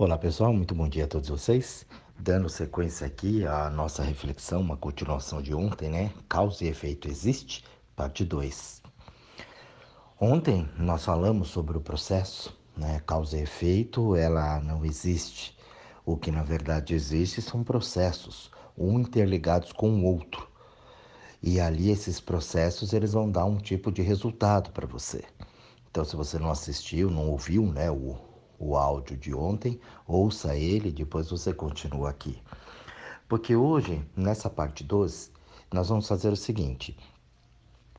Olá 0.00 0.16
pessoal, 0.16 0.52
muito 0.52 0.76
bom 0.76 0.88
dia 0.88 1.06
a 1.06 1.08
todos 1.08 1.28
vocês. 1.28 1.84
Dando 2.16 2.48
sequência 2.48 3.04
aqui 3.04 3.44
à 3.44 3.68
nossa 3.68 4.00
reflexão, 4.00 4.60
uma 4.60 4.76
continuação 4.76 5.42
de 5.42 5.52
ontem, 5.52 5.88
né? 5.88 6.14
Causa 6.28 6.62
e 6.62 6.68
efeito 6.68 7.08
existe, 7.08 7.64
parte 7.96 8.24
2. 8.24 8.80
Ontem 10.20 10.70
nós 10.78 11.04
falamos 11.04 11.48
sobre 11.48 11.76
o 11.76 11.80
processo, 11.80 12.56
né? 12.76 13.02
Causa 13.04 13.38
e 13.38 13.42
efeito, 13.42 14.14
ela 14.14 14.60
não 14.60 14.84
existe. 14.84 15.58
O 16.06 16.16
que 16.16 16.30
na 16.30 16.44
verdade 16.44 16.94
existe 16.94 17.42
são 17.42 17.64
processos, 17.64 18.52
um 18.78 19.00
interligados 19.00 19.72
com 19.72 19.90
o 19.90 20.04
outro. 20.04 20.48
E 21.42 21.58
ali 21.58 21.90
esses 21.90 22.20
processos 22.20 22.92
eles 22.92 23.14
vão 23.14 23.28
dar 23.28 23.46
um 23.46 23.56
tipo 23.56 23.90
de 23.90 24.00
resultado 24.00 24.70
para 24.70 24.86
você. 24.86 25.24
Então, 25.90 26.04
se 26.04 26.14
você 26.14 26.38
não 26.38 26.52
assistiu, 26.52 27.10
não 27.10 27.28
ouviu, 27.28 27.66
né, 27.66 27.90
o 27.90 28.27
o 28.58 28.76
áudio 28.76 29.16
de 29.16 29.34
ontem, 29.34 29.80
ouça 30.06 30.56
ele, 30.56 30.90
depois 30.90 31.30
você 31.30 31.52
continua 31.52 32.10
aqui. 32.10 32.38
Porque 33.28 33.54
hoje, 33.54 34.02
nessa 34.16 34.50
parte 34.50 34.82
12, 34.82 35.30
nós 35.72 35.88
vamos 35.88 36.08
fazer 36.08 36.32
o 36.32 36.36
seguinte: 36.36 36.96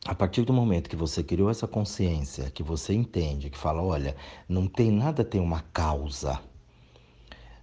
a 0.05 0.16
partir 0.16 0.44
do 0.44 0.54
momento 0.54 0.90
que 0.90 0.95
você 0.95 1.23
criou 1.23 1.49
essa 1.49 1.68
consciência, 1.68 2.49
que 2.49 2.63
você 2.63 2.94
entende, 2.94 3.49
que 3.49 3.58
fala, 3.58 3.82
olha, 3.82 4.16
não 4.48 4.68
tem 4.68 4.91
nada 4.91 5.23
tem 5.23 5.40
uma 5.40 5.62
causa, 5.62 6.40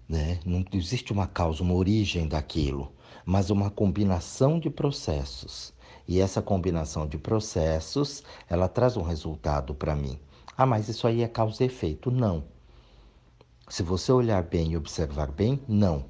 né? 0.09 0.39
Não 0.45 0.65
existe 0.73 1.13
uma 1.13 1.27
causa, 1.27 1.63
uma 1.63 1.75
origem 1.75 2.29
daquilo, 2.29 2.93
mas 3.25 3.51
uma 3.51 3.71
combinação 3.71 4.61
de 4.61 4.71
processos. 4.71 5.75
E 6.07 6.21
essa 6.21 6.41
combinação 6.41 7.07
de 7.07 7.19
processos, 7.19 8.23
ela 8.49 8.69
traz 8.69 8.97
um 8.97 9.03
resultado 9.03 9.75
para 9.75 9.97
mim. 9.97 10.19
Ah, 10.57 10.65
mas 10.65 10.89
isso 10.89 11.07
aí 11.07 11.23
é 11.23 11.29
causa 11.29 11.65
e 11.65 11.67
efeito? 11.67 12.11
Não. 12.11 12.45
Se 13.69 13.83
você 13.83 14.13
olhar 14.13 14.43
bem 14.45 14.73
e 14.73 14.77
observar 14.77 15.31
bem, 15.33 15.61
não. 15.67 16.05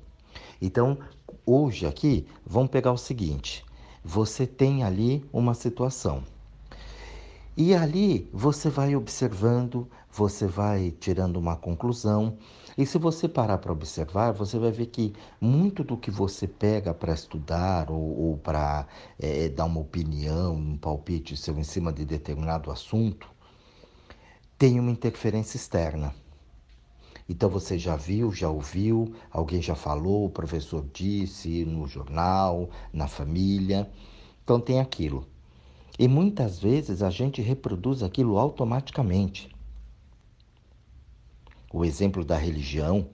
Então, 0.60 0.98
hoje 1.44 1.86
aqui, 1.86 2.26
vamos 2.44 2.70
pegar 2.70 2.92
o 2.92 2.98
seguinte: 2.98 3.64
você 4.04 4.46
tem 4.46 4.84
ali 4.84 5.24
uma 5.32 5.54
situação. 5.54 6.22
E 7.56 7.74
ali 7.74 8.28
você 8.30 8.68
vai 8.68 8.94
observando, 8.94 9.88
você 10.12 10.46
vai 10.46 10.90
tirando 10.90 11.38
uma 11.38 11.56
conclusão. 11.56 12.36
E 12.76 12.84
se 12.84 12.98
você 12.98 13.26
parar 13.26 13.56
para 13.56 13.72
observar, 13.72 14.32
você 14.32 14.58
vai 14.58 14.70
ver 14.70 14.86
que 14.86 15.14
muito 15.40 15.82
do 15.82 15.96
que 15.96 16.10
você 16.10 16.46
pega 16.46 16.92
para 16.92 17.14
estudar 17.14 17.90
ou, 17.90 18.28
ou 18.28 18.36
para 18.36 18.86
é, 19.18 19.48
dar 19.48 19.64
uma 19.64 19.80
opinião, 19.80 20.54
um 20.54 20.76
palpite 20.76 21.34
seu 21.34 21.58
em 21.58 21.64
cima 21.64 21.90
de 21.90 22.04
determinado 22.04 22.70
assunto, 22.70 23.26
tem 24.58 24.78
uma 24.78 24.90
interferência 24.90 25.56
externa. 25.56 26.14
Então 27.28 27.50
você 27.50 27.76
já 27.76 27.96
viu, 27.96 28.30
já 28.32 28.48
ouviu, 28.48 29.12
alguém 29.30 29.60
já 29.60 29.74
falou, 29.74 30.26
o 30.26 30.30
professor 30.30 30.86
disse 30.92 31.64
no 31.64 31.86
jornal, 31.86 32.70
na 32.92 33.08
família. 33.08 33.90
Então 34.44 34.60
tem 34.60 34.78
aquilo. 34.78 35.26
E 35.98 36.06
muitas 36.06 36.58
vezes 36.60 37.02
a 37.02 37.10
gente 37.10 37.42
reproduz 37.42 38.02
aquilo 38.02 38.38
automaticamente. 38.38 39.48
O 41.72 41.84
exemplo 41.84 42.24
da 42.24 42.36
religião, 42.36 43.10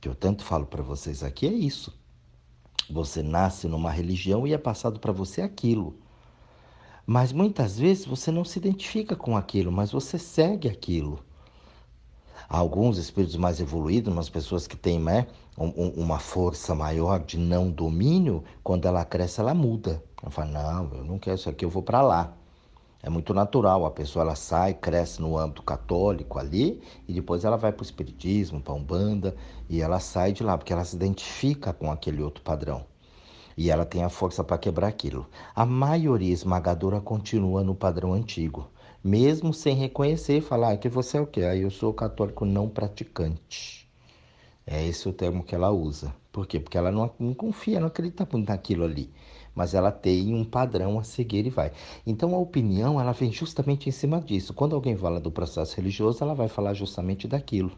que 0.00 0.08
eu 0.08 0.14
tanto 0.14 0.44
falo 0.44 0.66
para 0.66 0.82
vocês 0.82 1.24
aqui, 1.24 1.46
é 1.46 1.52
isso. 1.52 1.92
Você 2.88 3.20
nasce 3.20 3.66
numa 3.66 3.90
religião 3.90 4.46
e 4.46 4.52
é 4.52 4.58
passado 4.58 5.00
para 5.00 5.12
você 5.12 5.42
aquilo. 5.42 5.98
Mas 7.04 7.32
muitas 7.32 7.76
vezes 7.78 8.04
você 8.04 8.30
não 8.30 8.44
se 8.44 8.60
identifica 8.60 9.16
com 9.16 9.36
aquilo, 9.36 9.72
mas 9.72 9.90
você 9.90 10.18
segue 10.18 10.68
aquilo 10.68 11.24
alguns 12.48 12.98
espíritos 12.98 13.36
mais 13.36 13.60
evoluídos, 13.60 14.12
umas 14.12 14.28
pessoas 14.28 14.66
que 14.66 14.76
têm 14.76 14.98
né, 14.98 15.26
um, 15.58 15.88
uma 15.96 16.18
força 16.18 16.74
maior 16.74 17.20
de 17.20 17.38
não 17.38 17.70
domínio, 17.70 18.44
quando 18.62 18.86
ela 18.86 19.04
cresce, 19.04 19.40
ela 19.40 19.54
muda. 19.54 20.02
Ela 20.22 20.30
fala, 20.30 20.50
não, 20.50 20.98
eu 20.98 21.04
não 21.04 21.18
quero 21.18 21.36
isso 21.36 21.48
aqui, 21.48 21.64
eu 21.64 21.70
vou 21.70 21.82
para 21.82 22.02
lá. 22.02 22.32
É 23.02 23.10
muito 23.10 23.32
natural, 23.32 23.86
a 23.86 23.90
pessoa 23.90 24.24
ela 24.24 24.34
sai, 24.34 24.74
cresce 24.74 25.20
no 25.20 25.38
âmbito 25.38 25.62
católico 25.62 26.38
ali 26.38 26.82
e 27.06 27.12
depois 27.12 27.44
ela 27.44 27.56
vai 27.56 27.72
para 27.72 27.82
o 27.82 27.86
espiritismo, 27.86 28.60
para 28.60 28.72
a 28.72 28.76
umbanda 28.76 29.36
e 29.68 29.80
ela 29.80 30.00
sai 30.00 30.32
de 30.32 30.42
lá 30.42 30.58
porque 30.58 30.72
ela 30.72 30.84
se 30.84 30.96
identifica 30.96 31.72
com 31.72 31.92
aquele 31.92 32.20
outro 32.22 32.42
padrão 32.42 32.84
e 33.56 33.70
ela 33.70 33.86
tem 33.86 34.04
a 34.04 34.08
força 34.08 34.44
para 34.44 34.58
quebrar 34.58 34.88
aquilo. 34.88 35.26
A 35.54 35.64
maioria 35.64 36.32
esmagadora 36.32 37.00
continua 37.00 37.64
no 37.64 37.74
padrão 37.74 38.12
antigo 38.12 38.70
mesmo 39.06 39.54
sem 39.54 39.76
reconhecer, 39.76 40.40
falar 40.40 40.72
ah, 40.72 40.76
que 40.76 40.88
você 40.88 41.16
é 41.16 41.20
o 41.20 41.26
quê? 41.28 41.42
Aí 41.42 41.62
eu 41.62 41.70
sou 41.70 41.94
católico 41.94 42.44
não 42.44 42.68
praticante. 42.68 43.88
É 44.66 44.84
esse 44.84 45.08
o 45.08 45.12
termo 45.12 45.44
que 45.44 45.54
ela 45.54 45.70
usa. 45.70 46.12
Por 46.32 46.44
quê? 46.44 46.58
Porque 46.58 46.76
ela 46.76 46.90
não, 46.90 47.08
não 47.16 47.32
confia, 47.32 47.78
não 47.78 47.86
acredita 47.86 48.28
muito 48.32 48.48
naquilo 48.48 48.82
ali. 48.84 49.12
Mas 49.54 49.74
ela 49.74 49.92
tem 49.92 50.34
um 50.34 50.44
padrão 50.44 50.98
a 50.98 51.04
seguir 51.04 51.46
e 51.46 51.50
vai. 51.50 51.70
Então 52.04 52.34
a 52.34 52.38
opinião, 52.38 53.00
ela 53.00 53.12
vem 53.12 53.30
justamente 53.30 53.88
em 53.88 53.92
cima 53.92 54.20
disso. 54.20 54.52
Quando 54.52 54.74
alguém 54.74 54.96
fala 54.96 55.20
do 55.20 55.30
processo 55.30 55.76
religioso, 55.76 56.24
ela 56.24 56.34
vai 56.34 56.48
falar 56.48 56.74
justamente 56.74 57.28
daquilo. 57.28 57.70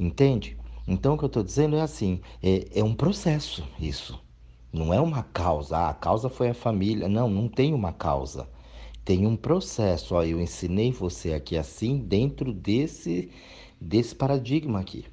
Entende? 0.00 0.56
Então 0.88 1.14
o 1.14 1.18
que 1.18 1.24
eu 1.24 1.28
estou 1.28 1.42
dizendo 1.42 1.76
é 1.76 1.82
assim, 1.82 2.22
é, 2.42 2.80
é 2.80 2.82
um 2.82 2.94
processo 2.94 3.62
isso. 3.78 4.23
Não 4.74 4.92
é 4.92 5.00
uma 5.00 5.22
causa. 5.22 5.78
Ah, 5.78 5.88
a 5.88 5.94
causa 5.94 6.28
foi 6.28 6.50
a 6.50 6.54
família. 6.54 7.08
Não, 7.08 7.30
não 7.30 7.48
tem 7.48 7.72
uma 7.72 7.92
causa 7.92 8.46
tem 9.04 9.26
um 9.26 9.36
processo. 9.36 10.14
Ó, 10.14 10.22
eu 10.24 10.40
ensinei 10.40 10.90
você 10.90 11.34
aqui 11.34 11.56
assim 11.56 11.98
dentro 11.98 12.52
desse 12.52 13.30
desse 13.80 14.14
paradigma 14.14 14.80
aqui. 14.80 15.04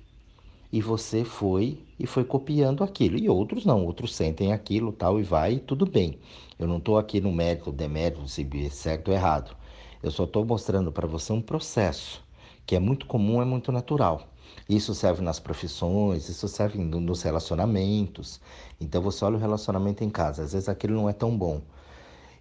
E 0.72 0.82
você 0.82 1.26
foi 1.26 1.80
e 2.00 2.08
foi 2.08 2.24
copiando 2.24 2.84
aquilo. 2.84 3.18
E 3.18 3.28
outros 3.30 3.66
não, 3.66 3.86
outros 3.86 4.16
sentem 4.16 4.54
aquilo, 4.54 4.94
tal, 4.94 5.20
e 5.20 5.24
vai, 5.24 5.56
e 5.56 5.60
tudo 5.60 5.86
bem. 5.86 6.20
Eu 6.58 6.68
não 6.68 6.78
estou 6.78 6.98
aqui 6.98 7.20
no 7.20 7.32
mérito, 7.32 7.72
demérito, 7.72 8.26
se 8.28 8.48
é 8.66 8.70
certo 8.70 9.10
ou 9.10 9.14
errado. 9.14 9.56
Eu 10.02 10.12
só 10.12 10.24
estou 10.24 10.46
mostrando 10.46 10.92
para 10.92 11.08
você 11.08 11.34
um 11.34 11.42
processo 11.42 12.24
que 12.66 12.76
é 12.76 12.80
muito 12.80 13.06
comum, 13.06 13.42
é 13.42 13.46
muito 13.46 13.72
natural. 13.72 14.30
Isso 14.70 14.96
serve 14.96 15.22
nas 15.22 15.40
profissões, 15.40 16.30
isso 16.30 16.48
serve 16.48 16.80
nos 16.80 17.22
relacionamentos. 17.24 18.40
Então 18.80 19.02
você 19.02 19.26
olha 19.26 19.36
o 19.36 19.40
relacionamento 19.40 20.04
em 20.04 20.10
casa, 20.10 20.44
às 20.44 20.54
vezes 20.54 20.70
aquilo 20.70 20.96
não 20.96 21.10
é 21.10 21.14
tão 21.14 21.38
bom. 21.38 21.62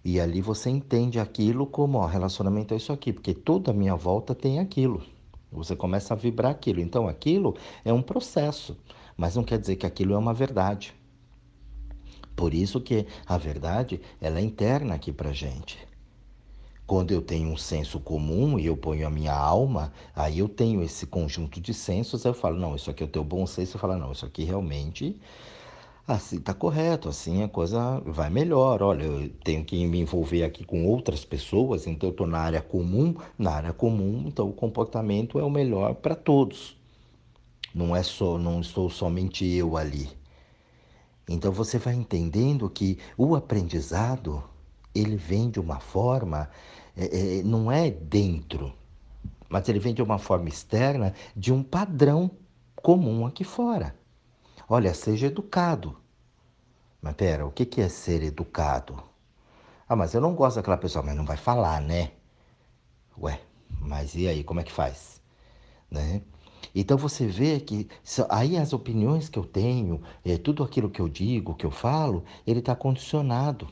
E 0.03 0.19
ali 0.19 0.41
você 0.41 0.69
entende 0.69 1.19
aquilo 1.19 1.67
como, 1.67 1.99
ó, 1.99 2.05
relacionamento 2.05 2.73
é 2.73 2.77
isso 2.77 2.91
aqui, 2.91 3.13
porque 3.13 3.33
toda 3.33 3.71
a 3.71 3.73
minha 3.73 3.95
volta 3.95 4.33
tem 4.33 4.59
aquilo. 4.59 5.03
Você 5.51 5.75
começa 5.75 6.13
a 6.13 6.17
vibrar 6.17 6.51
aquilo. 6.51 6.79
Então 6.79 7.07
aquilo 7.07 7.55
é 7.83 7.91
um 7.91 8.01
processo, 8.01 8.77
mas 9.15 9.35
não 9.35 9.43
quer 9.43 9.59
dizer 9.59 9.75
que 9.75 9.85
aquilo 9.85 10.13
é 10.13 10.17
uma 10.17 10.33
verdade. 10.33 10.93
Por 12.35 12.53
isso 12.53 12.81
que 12.81 13.05
a 13.27 13.37
verdade, 13.37 14.01
ela 14.19 14.39
é 14.39 14.41
interna 14.41 14.95
aqui 14.95 15.11
pra 15.11 15.31
gente. 15.33 15.90
Quando 16.85 17.11
eu 17.11 17.21
tenho 17.21 17.49
um 17.49 17.57
senso 17.57 17.99
comum 17.99 18.59
e 18.59 18.65
eu 18.65 18.75
ponho 18.75 19.07
a 19.07 19.09
minha 19.09 19.33
alma, 19.33 19.93
aí 20.15 20.39
eu 20.39 20.49
tenho 20.49 20.83
esse 20.83 21.05
conjunto 21.05 21.61
de 21.61 21.73
sensos, 21.73 22.25
eu 22.25 22.33
falo, 22.33 22.59
não, 22.59 22.75
isso 22.75 22.89
aqui 22.89 23.01
é 23.03 23.05
o 23.05 23.09
teu 23.09 23.23
bom 23.23 23.45
senso, 23.45 23.77
eu 23.77 23.79
falo, 23.79 23.97
não, 23.97 24.11
isso 24.11 24.25
aqui 24.25 24.43
realmente 24.43 25.17
assim 26.07 26.37
está 26.37 26.53
correto, 26.53 27.09
assim 27.09 27.43
a 27.43 27.47
coisa 27.47 28.01
vai 28.05 28.29
melhor. 28.29 28.81
Olha, 28.81 29.03
eu 29.03 29.29
tenho 29.43 29.63
que 29.63 29.85
me 29.87 29.99
envolver 29.99 30.43
aqui 30.43 30.63
com 30.63 30.85
outras 30.85 31.23
pessoas, 31.25 31.87
então 31.87 32.09
eu 32.09 32.11
estou 32.11 32.27
na 32.27 32.39
área 32.39 32.61
comum, 32.61 33.15
na 33.37 33.51
área 33.51 33.73
comum, 33.73 34.25
então 34.27 34.49
o 34.49 34.53
comportamento 34.53 35.39
é 35.39 35.43
o 35.43 35.49
melhor 35.49 35.95
para 35.95 36.15
todos. 36.15 36.77
Não 37.73 37.95
é 37.95 38.03
só, 38.03 38.37
não 38.37 38.59
estou 38.59 38.89
somente 38.89 39.45
eu 39.45 39.77
ali. 39.77 40.09
Então 41.29 41.51
você 41.51 41.77
vai 41.77 41.93
entendendo 41.93 42.69
que 42.69 42.97
o 43.17 43.35
aprendizado 43.35 44.43
ele 44.93 45.15
vem 45.15 45.49
de 45.49 45.59
uma 45.59 45.79
forma, 45.79 46.49
é, 46.95 47.39
é, 47.39 47.43
não 47.43 47.71
é 47.71 47.89
dentro, 47.89 48.73
mas 49.49 49.67
ele 49.67 49.79
vem 49.79 49.93
de 49.93 50.01
uma 50.01 50.17
forma 50.17 50.49
externa 50.49 51.13
de 51.35 51.51
um 51.51 51.63
padrão 51.63 52.31
comum 52.75 53.25
aqui 53.25 53.43
fora. 53.43 53.95
Olha, 54.67 54.93
seja 54.93 55.27
educado. 55.27 55.97
Mas 57.01 57.15
pera, 57.15 57.45
o 57.45 57.51
que 57.51 57.81
é 57.81 57.89
ser 57.89 58.23
educado? 58.23 59.03
Ah, 59.87 59.95
mas 59.95 60.13
eu 60.13 60.21
não 60.21 60.35
gosto 60.35 60.55
daquela 60.57 60.77
pessoa, 60.77 61.03
mas 61.03 61.15
não 61.15 61.25
vai 61.25 61.35
falar, 61.35 61.81
né? 61.81 62.11
Ué, 63.17 63.41
mas 63.79 64.15
e 64.15 64.27
aí, 64.27 64.43
como 64.43 64.59
é 64.59 64.63
que 64.63 64.71
faz? 64.71 65.21
Né? 65.89 66.21
Então 66.73 66.97
você 66.97 67.27
vê 67.27 67.59
que 67.59 67.89
aí 68.29 68.55
as 68.55 68.71
opiniões 68.71 69.27
que 69.27 69.37
eu 69.37 69.43
tenho, 69.43 70.01
é, 70.23 70.37
tudo 70.37 70.63
aquilo 70.63 70.89
que 70.89 71.01
eu 71.01 71.09
digo, 71.09 71.55
que 71.55 71.65
eu 71.65 71.71
falo, 71.71 72.23
ele 72.47 72.59
está 72.59 72.75
condicionado 72.75 73.67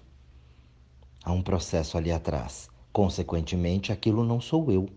a 1.24 1.32
um 1.32 1.42
processo 1.42 1.98
ali 1.98 2.12
atrás. 2.12 2.70
Consequentemente, 2.92 3.92
aquilo 3.92 4.24
não 4.24 4.42
sou 4.42 4.72
eu. 4.72 4.90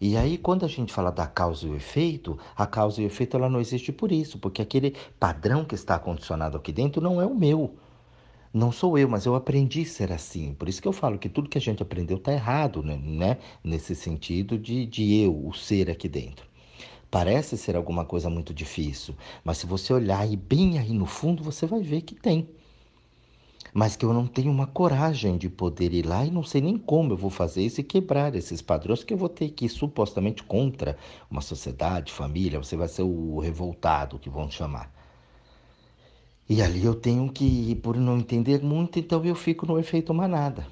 E 0.00 0.16
aí, 0.16 0.38
quando 0.38 0.64
a 0.64 0.68
gente 0.68 0.92
fala 0.92 1.10
da 1.10 1.26
causa 1.26 1.66
e 1.66 1.70
o 1.70 1.76
efeito, 1.76 2.38
a 2.56 2.66
causa 2.66 3.00
e 3.00 3.04
o 3.04 3.06
efeito 3.06 3.36
ela 3.36 3.50
não 3.50 3.60
existe 3.60 3.92
por 3.92 4.10
isso, 4.10 4.38
porque 4.38 4.62
aquele 4.62 4.96
padrão 5.18 5.64
que 5.64 5.74
está 5.74 5.98
condicionado 5.98 6.56
aqui 6.56 6.72
dentro 6.72 7.02
não 7.02 7.20
é 7.20 7.26
o 7.26 7.34
meu. 7.34 7.76
Não 8.52 8.72
sou 8.72 8.98
eu, 8.98 9.08
mas 9.08 9.26
eu 9.26 9.34
aprendi 9.34 9.82
a 9.82 9.86
ser 9.86 10.10
assim. 10.10 10.54
Por 10.54 10.68
isso 10.68 10.80
que 10.80 10.88
eu 10.88 10.92
falo 10.92 11.18
que 11.18 11.28
tudo 11.28 11.48
que 11.48 11.58
a 11.58 11.60
gente 11.60 11.82
aprendeu 11.82 12.16
está 12.16 12.32
errado, 12.32 12.82
né? 12.82 12.96
né? 12.96 13.38
Nesse 13.62 13.94
sentido 13.94 14.58
de, 14.58 14.86
de 14.86 15.20
eu, 15.20 15.46
o 15.46 15.52
ser 15.52 15.90
aqui 15.90 16.08
dentro. 16.08 16.46
Parece 17.10 17.58
ser 17.58 17.76
alguma 17.76 18.04
coisa 18.04 18.30
muito 18.30 18.54
difícil, 18.54 19.14
mas 19.44 19.58
se 19.58 19.66
você 19.66 19.92
olhar 19.92 20.30
e 20.30 20.36
bem 20.36 20.78
aí 20.78 20.92
no 20.92 21.06
fundo, 21.06 21.42
você 21.42 21.66
vai 21.66 21.82
ver 21.82 22.02
que 22.02 22.14
tem. 22.14 22.48
Mas 23.72 23.94
que 23.94 24.04
eu 24.04 24.12
não 24.12 24.26
tenho 24.26 24.50
uma 24.50 24.66
coragem 24.66 25.38
de 25.38 25.48
poder 25.48 25.92
ir 25.92 26.04
lá 26.04 26.24
e 26.24 26.30
não 26.30 26.42
sei 26.42 26.60
nem 26.60 26.76
como 26.76 27.12
eu 27.12 27.16
vou 27.16 27.30
fazer 27.30 27.62
isso 27.62 27.80
e 27.80 27.84
quebrar 27.84 28.34
esses 28.34 28.60
padrões, 28.60 29.04
que 29.04 29.14
eu 29.14 29.18
vou 29.18 29.28
ter 29.28 29.50
que 29.50 29.66
ir 29.66 29.68
supostamente 29.68 30.42
contra 30.42 30.96
uma 31.30 31.40
sociedade, 31.40 32.12
família, 32.12 32.58
você 32.58 32.76
vai 32.76 32.88
ser 32.88 33.02
o 33.02 33.38
revoltado 33.38 34.18
que 34.18 34.28
vão 34.28 34.50
chamar. 34.50 34.92
E 36.48 36.60
ali 36.60 36.84
eu 36.84 36.96
tenho 36.96 37.30
que, 37.30 37.76
por 37.76 37.96
não 37.96 38.18
entender 38.18 38.60
muito, 38.60 38.98
então 38.98 39.24
eu 39.24 39.36
fico 39.36 39.64
no 39.66 39.78
efeito 39.78 40.12
manada. 40.12 40.66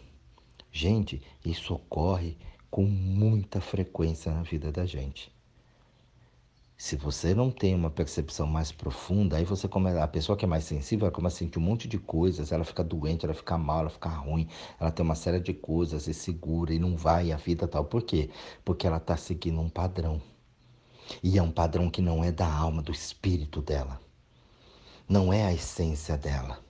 Gente, 0.73 1.23
isso 1.45 1.73
ocorre 1.75 2.37
com 2.69 2.83
muita 2.83 3.61
frequência 3.61 4.33
na 4.33 4.43
vida 4.43 4.73
da 4.73 4.85
gente. 4.85 5.31
Se 6.81 6.95
você 6.95 7.35
não 7.35 7.51
tem 7.51 7.75
uma 7.75 7.91
percepção 7.91 8.47
mais 8.47 8.71
profunda, 8.71 9.37
aí 9.37 9.45
você 9.45 9.67
começa, 9.67 10.01
a 10.01 10.07
pessoa 10.07 10.39
que 10.39 10.45
é 10.45 10.49
mais 10.49 10.63
sensível, 10.63 11.07
ela 11.07 11.15
começa 11.15 11.35
a 11.35 11.39
sentir 11.41 11.59
um 11.59 11.63
monte 11.63 11.89
de 11.89 11.99
coisas, 11.99 12.53
ela 12.53 12.63
fica 12.65 12.85
doente, 12.85 13.25
ela 13.25 13.35
fica 13.35 13.59
mal, 13.59 13.81
ela 13.81 13.91
fica 13.91 14.09
ruim, 14.09 14.49
ela 14.79 14.93
tem 14.93 15.05
uma 15.05 15.17
série 15.17 15.41
de 15.41 15.53
coisas 15.53 16.07
e 16.07 16.15
segura 16.15 16.73
e 16.73 16.79
não 16.79 16.97
vai 16.97 17.33
a 17.33 17.37
vida 17.37 17.67
tal. 17.67 17.85
Por 17.85 18.03
quê? 18.03 18.31
Porque 18.65 18.87
ela 18.87 18.99
está 18.99 19.17
seguindo 19.17 19.61
um 19.61 19.69
padrão. 19.69 20.23
E 21.21 21.37
é 21.37 21.43
um 21.43 21.51
padrão 21.51 21.91
que 21.91 22.01
não 22.01 22.23
é 22.23 22.31
da 22.31 22.47
alma, 22.47 22.81
do 22.81 22.93
espírito 22.93 23.61
dela. 23.61 24.01
Não 25.09 25.33
é 25.33 25.45
a 25.47 25.53
essência 25.53 26.17
dela. 26.17 26.61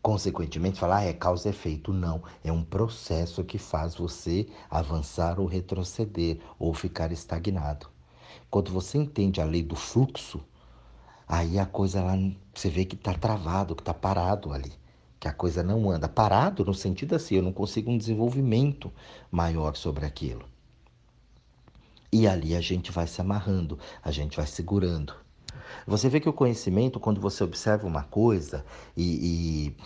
Consequentemente, 0.00 0.80
falar 0.80 0.98
ah, 1.00 1.04
é 1.04 1.12
causa 1.12 1.48
e 1.48 1.50
efeito. 1.50 1.92
Não, 1.92 2.22
é 2.42 2.50
um 2.50 2.64
processo 2.64 3.44
que 3.44 3.58
faz 3.58 3.96
você 3.96 4.48
avançar 4.70 5.38
ou 5.38 5.46
retroceder 5.46 6.38
ou 6.58 6.72
ficar 6.72 7.12
estagnado. 7.12 7.95
Quando 8.50 8.70
você 8.70 8.98
entende 8.98 9.40
a 9.40 9.44
lei 9.44 9.62
do 9.62 9.76
fluxo, 9.76 10.40
aí 11.26 11.58
a 11.58 11.66
coisa 11.66 12.02
lá, 12.02 12.14
você 12.54 12.68
vê 12.70 12.84
que 12.84 12.94
está 12.94 13.14
travado, 13.14 13.74
que 13.74 13.82
está 13.82 13.94
parado 13.94 14.52
ali. 14.52 14.72
Que 15.18 15.28
a 15.28 15.32
coisa 15.32 15.62
não 15.62 15.90
anda. 15.90 16.08
Parado 16.08 16.64
no 16.64 16.74
sentido 16.74 17.14
assim, 17.14 17.36
eu 17.36 17.42
não 17.42 17.52
consigo 17.52 17.90
um 17.90 17.98
desenvolvimento 17.98 18.92
maior 19.30 19.74
sobre 19.76 20.04
aquilo. 20.04 20.44
E 22.12 22.26
ali 22.26 22.54
a 22.54 22.60
gente 22.60 22.92
vai 22.92 23.06
se 23.06 23.20
amarrando, 23.20 23.78
a 24.02 24.10
gente 24.10 24.36
vai 24.36 24.46
segurando. 24.46 25.14
Você 25.86 26.08
vê 26.08 26.20
que 26.20 26.28
o 26.28 26.32
conhecimento, 26.32 27.00
quando 27.00 27.20
você 27.20 27.42
observa 27.42 27.86
uma 27.86 28.02
coisa 28.02 28.64
e, 28.96 29.72
e 29.72 29.76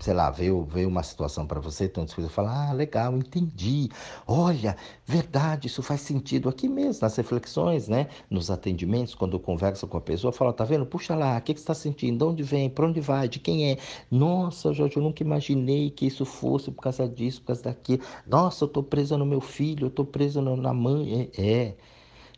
sei 0.00 0.14
lá, 0.14 0.30
veio, 0.30 0.64
veio 0.64 0.88
uma 0.88 1.02
situação 1.02 1.46
para 1.46 1.60
você, 1.60 1.84
então 1.84 2.06
você 2.06 2.28
fala, 2.28 2.70
ah, 2.70 2.72
legal, 2.72 3.14
entendi. 3.16 3.88
Olha, 4.26 4.76
verdade, 5.04 5.66
isso 5.66 5.82
faz 5.82 6.00
sentido 6.00 6.48
aqui 6.48 6.68
mesmo, 6.68 7.02
nas 7.02 7.16
reflexões, 7.16 7.86
né? 7.88 8.08
Nos 8.30 8.50
atendimentos, 8.50 9.14
quando 9.14 9.34
eu 9.34 9.40
converso 9.40 9.86
com 9.86 9.98
a 9.98 10.00
pessoa, 10.00 10.30
eu 10.30 10.36
falo, 10.36 10.52
tá 10.52 10.64
vendo? 10.64 10.86
Puxa 10.86 11.14
lá, 11.14 11.36
o 11.38 11.42
que, 11.42 11.52
que 11.54 11.60
você 11.60 11.64
está 11.64 11.74
sentindo? 11.74 12.18
De 12.18 12.24
onde 12.24 12.42
vem? 12.42 12.70
Para 12.70 12.86
onde 12.86 13.00
vai? 13.00 13.28
De 13.28 13.38
quem 13.38 13.70
é? 13.72 13.78
Nossa, 14.10 14.72
Jorge, 14.72 14.96
eu 14.96 15.02
nunca 15.02 15.22
imaginei 15.22 15.90
que 15.90 16.06
isso 16.06 16.24
fosse 16.24 16.70
por 16.70 16.82
causa 16.82 17.08
disso, 17.08 17.40
por 17.42 17.48
causa 17.48 17.62
daquilo. 17.64 18.02
Nossa, 18.26 18.64
eu 18.64 18.68
tô 18.68 18.82
presa 18.82 19.16
no 19.18 19.26
meu 19.26 19.40
filho, 19.40 19.86
eu 19.86 19.90
tô 19.90 20.04
presa 20.04 20.40
na 20.40 20.72
mãe. 20.72 21.30
É. 21.36 21.42
é. 21.66 21.76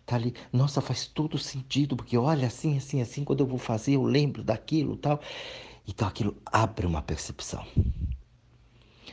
Tá 0.05 0.17
ali, 0.17 0.35
nossa, 0.53 0.81
faz 0.81 1.07
todo 1.07 1.39
sentido, 1.39 1.97
porque 1.97 2.19
olha, 2.19 2.49
assim, 2.49 2.77
assim, 2.77 3.01
assim, 3.01 3.23
quando 3.25 3.41
eu 3.41 3.47
vou 3.47 3.59
fazer, 3.59 3.95
eu 3.95 4.03
lembro 4.03 4.43
daquilo 4.43 4.97
tal. 4.97 5.21
Então 5.87 6.07
aquilo 6.07 6.37
abre 6.47 6.87
uma 6.87 7.03
percepção. 7.03 7.67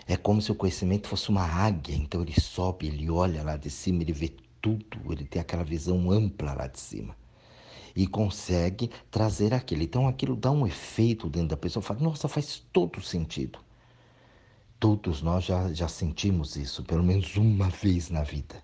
É 0.07 0.17
como 0.17 0.41
se 0.41 0.51
o 0.51 0.55
conhecimento 0.55 1.07
fosse 1.07 1.29
uma 1.29 1.43
águia, 1.43 1.95
então 1.95 2.21
ele 2.21 2.39
sobe, 2.39 2.87
ele 2.87 3.09
olha 3.09 3.43
lá 3.43 3.57
de 3.57 3.69
cima, 3.69 4.01
ele 4.01 4.13
vê 4.13 4.33
tudo, 4.61 5.11
ele 5.11 5.25
tem 5.25 5.41
aquela 5.41 5.63
visão 5.63 6.11
ampla 6.11 6.53
lá 6.53 6.67
de 6.67 6.79
cima. 6.79 7.15
E 7.95 8.07
consegue 8.07 8.89
trazer 9.11 9.53
aquilo. 9.53 9.83
Então 9.83 10.07
aquilo 10.07 10.35
dá 10.35 10.51
um 10.51 10.65
efeito 10.65 11.29
dentro 11.29 11.49
da 11.49 11.57
pessoa, 11.57 11.83
fala, 11.83 11.99
nossa, 11.99 12.27
faz 12.27 12.63
todo 12.71 13.01
sentido. 13.01 13.59
Todos 14.79 15.21
nós 15.21 15.43
já, 15.43 15.71
já 15.73 15.87
sentimos 15.87 16.55
isso, 16.55 16.83
pelo 16.83 17.03
menos 17.03 17.35
uma 17.35 17.69
vez 17.69 18.09
na 18.09 18.23
vida. 18.23 18.63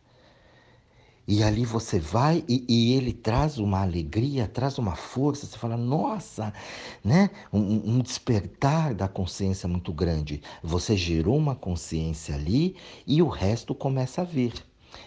E 1.27 1.41
ali 1.41 1.65
você 1.65 1.99
vai 1.99 2.43
e, 2.47 2.63
e, 2.69 2.93
ele 2.93 3.11
traz 3.11 3.57
uma 3.57 3.81
alegria, 3.81 4.47
traz 4.47 4.77
uma 4.77 4.95
força. 4.95 5.47
Você 5.47 5.57
fala, 5.57 5.75
nossa, 5.75 6.53
né? 7.03 7.31
Um, 7.51 7.95
um, 7.95 7.99
despertar 7.99 8.93
da 8.93 9.07
consciência 9.07 9.67
muito 9.67 9.91
grande. 9.91 10.41
Você 10.61 10.95
gerou 10.95 11.35
uma 11.35 11.55
consciência 11.55 12.35
ali 12.35 12.75
e 13.07 13.23
o 13.23 13.27
resto 13.27 13.73
começa 13.73 14.21
a 14.21 14.25
vir. 14.25 14.53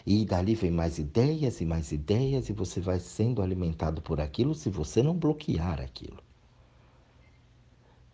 E 0.04 0.24
dali 0.24 0.56
vem 0.56 0.72
mais 0.72 0.98
ideias 0.98 1.60
e 1.60 1.64
mais 1.64 1.92
ideias, 1.92 2.48
e 2.48 2.52
você 2.52 2.80
vai 2.80 2.98
sendo 3.00 3.40
alimentado 3.40 4.02
por 4.02 4.20
aquilo 4.20 4.54
se 4.54 4.68
você 4.68 5.02
não 5.02 5.16
bloquear 5.16 5.80
aquilo. 5.80 6.18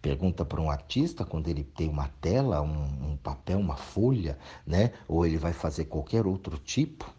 Pergunta 0.00 0.44
para 0.44 0.60
um 0.60 0.70
artista 0.70 1.24
quando 1.24 1.48
ele 1.48 1.64
tem 1.64 1.88
uma 1.88 2.08
tela, 2.20 2.60
um, 2.60 3.12
um 3.12 3.16
papel, 3.16 3.58
uma 3.58 3.76
folha, 3.76 4.38
né? 4.66 4.92
Ou 5.08 5.24
ele 5.24 5.38
vai 5.38 5.54
fazer 5.54 5.86
qualquer 5.86 6.26
outro 6.26 6.58
tipo 6.58 7.13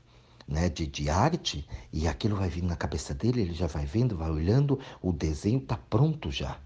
né, 0.47 0.69
de, 0.69 0.85
de 0.85 1.09
arte 1.09 1.67
e 1.91 2.07
aquilo 2.07 2.35
vai 2.35 2.49
vindo 2.49 2.67
na 2.67 2.75
cabeça 2.75 3.13
dele, 3.13 3.41
ele 3.41 3.53
já 3.53 3.67
vai 3.67 3.85
vendo, 3.85 4.15
vai 4.17 4.29
olhando, 4.29 4.79
o 5.01 5.11
desenho 5.11 5.59
está 5.59 5.77
pronto 5.77 6.31
já. 6.31 6.59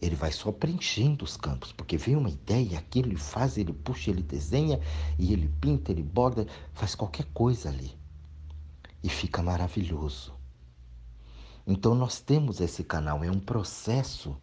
Ele 0.00 0.14
vai 0.14 0.30
só 0.32 0.52
preenchendo 0.52 1.24
os 1.24 1.36
campos, 1.36 1.72
porque 1.72 1.96
vem 1.96 2.16
uma 2.16 2.28
ideia, 2.28 2.78
aquilo 2.78 3.08
ele 3.08 3.16
faz, 3.16 3.56
ele 3.56 3.72
puxa, 3.72 4.10
ele 4.10 4.22
desenha 4.22 4.78
e 5.18 5.32
ele 5.32 5.48
pinta, 5.60 5.90
ele 5.90 6.02
borda, 6.02 6.46
faz 6.74 6.94
qualquer 6.94 7.24
coisa 7.32 7.70
ali. 7.70 7.96
E 9.02 9.08
fica 9.08 9.42
maravilhoso. 9.42 10.34
Então 11.66 11.94
nós 11.94 12.20
temos 12.20 12.60
esse 12.60 12.84
canal, 12.84 13.24
é 13.24 13.30
um 13.30 13.40
processo 13.40 14.36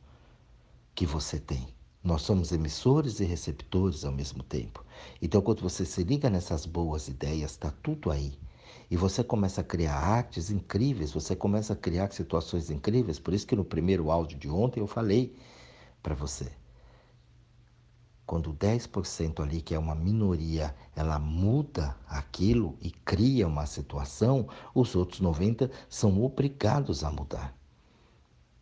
que 0.96 1.06
você 1.06 1.40
tem. 1.40 1.68
Nós 2.04 2.24
somos 2.24 2.52
emissores 2.52 3.20
e 3.20 3.26
receptores 3.26 4.04
ao 4.04 4.12
mesmo 4.12 4.42
tempo. 4.42 4.84
Então, 5.22 5.42
quando 5.42 5.62
você 5.62 5.86
se 5.86 6.04
liga 6.04 6.30
nessas 6.30 6.66
boas 6.66 7.08
ideias, 7.08 7.52
está 7.52 7.72
tudo 7.84 8.10
aí. 8.10 8.34
E 8.90 8.98
você 8.98 9.24
começa 9.24 9.62
a 9.62 9.64
criar 9.64 9.96
artes 9.96 10.50
incríveis, 10.50 11.14
você 11.14 11.36
começa 11.36 11.74
a 11.74 11.76
criar 11.76 12.12
situações 12.12 12.70
incríveis. 12.70 13.20
Por 13.20 13.34
isso 13.34 13.46
que 13.46 13.56
no 13.56 13.64
primeiro 13.64 14.10
áudio 14.10 14.38
de 14.38 14.50
ontem 14.50 14.80
eu 14.80 14.88
falei 14.88 15.36
para 16.02 16.16
você. 16.16 16.52
Quando 18.26 18.54
10% 18.54 19.42
ali, 19.42 19.62
que 19.62 19.76
é 19.76 19.80
uma 19.80 19.94
minoria, 19.94 20.74
ela 20.96 21.20
muda 21.20 21.96
aquilo 22.08 22.78
e 22.82 22.90
cria 22.90 23.48
uma 23.48 23.66
situação, 23.66 24.48
os 24.74 24.96
outros 24.96 25.22
90% 25.22 25.70
são 25.90 26.22
obrigados 26.24 27.04
a 27.04 27.12
mudar. 27.12 27.56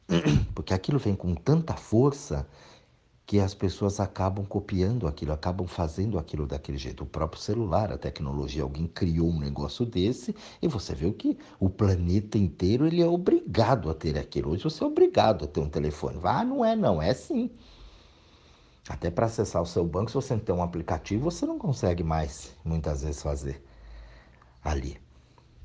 Porque 0.56 0.74
aquilo 0.74 1.00
vem 1.00 1.16
com 1.16 1.36
tanta 1.36 1.76
força 1.76 2.48
que 3.30 3.40
as 3.40 3.54
pessoas 3.54 4.00
acabam 4.00 4.44
copiando 4.44 5.08
aquilo, 5.08 5.32
acabam 5.32 5.68
fazendo 5.68 6.18
aquilo 6.18 6.48
daquele 6.48 6.80
jeito. 6.80 7.04
O 7.04 7.06
próprio 7.06 7.40
celular, 7.40 7.92
a 7.92 7.98
tecnologia, 7.98 8.64
alguém 8.64 8.88
criou 8.88 9.30
um 9.30 9.38
negócio 9.38 9.86
desse 9.86 10.36
e 10.60 10.68
você 10.68 10.96
vê 10.96 11.12
que 11.12 11.38
o 11.60 11.70
planeta 11.70 12.40
inteiro 12.40 12.88
ele 12.88 13.04
é 13.04 13.06
obrigado 13.06 13.88
a 13.88 13.94
ter 13.94 14.18
aquilo. 14.18 14.50
Hoje 14.50 14.64
você 14.64 14.84
é 14.84 14.88
obrigado 14.88 15.46
a 15.46 15.48
ter 15.48 15.60
um 15.60 15.70
telefone. 15.70 16.20
Ah, 16.24 16.44
não 16.44 16.66
é 16.66 16.76
não, 16.76 17.00
é 17.00 17.14
sim. 17.14 17.52
Até 18.90 19.12
para 19.12 19.28
acessar 19.28 19.62
o 19.62 19.66
seu 19.68 19.86
banco, 19.86 20.10
se 20.10 20.16
você 20.16 20.34
não 20.34 20.42
tem 20.42 20.56
um 20.56 20.64
aplicativo, 20.64 21.30
você 21.30 21.46
não 21.46 21.60
consegue 21.60 22.04
mais 22.04 22.56
muitas 22.66 23.04
vezes 23.04 23.22
fazer 23.22 23.64
ali. 24.64 24.98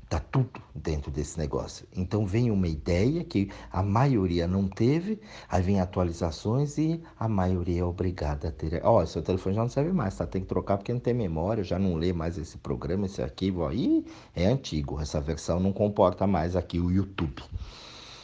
Tá 0.07 0.19
tudo 0.19 0.61
dentro 0.73 1.09
desse 1.09 1.37
negócio. 1.39 1.87
Então 1.95 2.27
vem 2.27 2.51
uma 2.51 2.67
ideia 2.67 3.23
que 3.23 3.49
a 3.71 3.81
maioria 3.81 4.47
não 4.47 4.67
teve, 4.67 5.19
aí 5.49 5.63
vem 5.63 5.81
atualizações 5.81 6.77
e 6.77 7.01
a 7.19 7.27
maioria 7.27 7.81
é 7.81 7.83
obrigada 7.83 8.49
a 8.49 8.51
ter. 8.51 8.81
Ó, 8.83 9.01
oh, 9.01 9.05
seu 9.07 9.23
telefone 9.23 9.55
já 9.55 9.61
não 9.61 9.69
serve 9.69 9.91
mais, 9.91 10.15
tá? 10.15 10.27
Tem 10.27 10.41
que 10.41 10.47
trocar 10.47 10.77
porque 10.77 10.93
não 10.93 10.99
tem 10.99 11.13
memória, 11.13 11.63
já 11.63 11.79
não 11.79 11.95
lê 11.95 12.13
mais 12.13 12.37
esse 12.37 12.57
programa, 12.57 13.07
esse 13.07 13.19
arquivo 13.21 13.65
aí 13.65 14.05
é 14.35 14.45
antigo. 14.45 15.01
Essa 15.01 15.19
versão 15.19 15.59
não 15.59 15.73
comporta 15.73 16.27
mais 16.27 16.55
aqui 16.55 16.79
o 16.79 16.91
YouTube. 16.91 17.41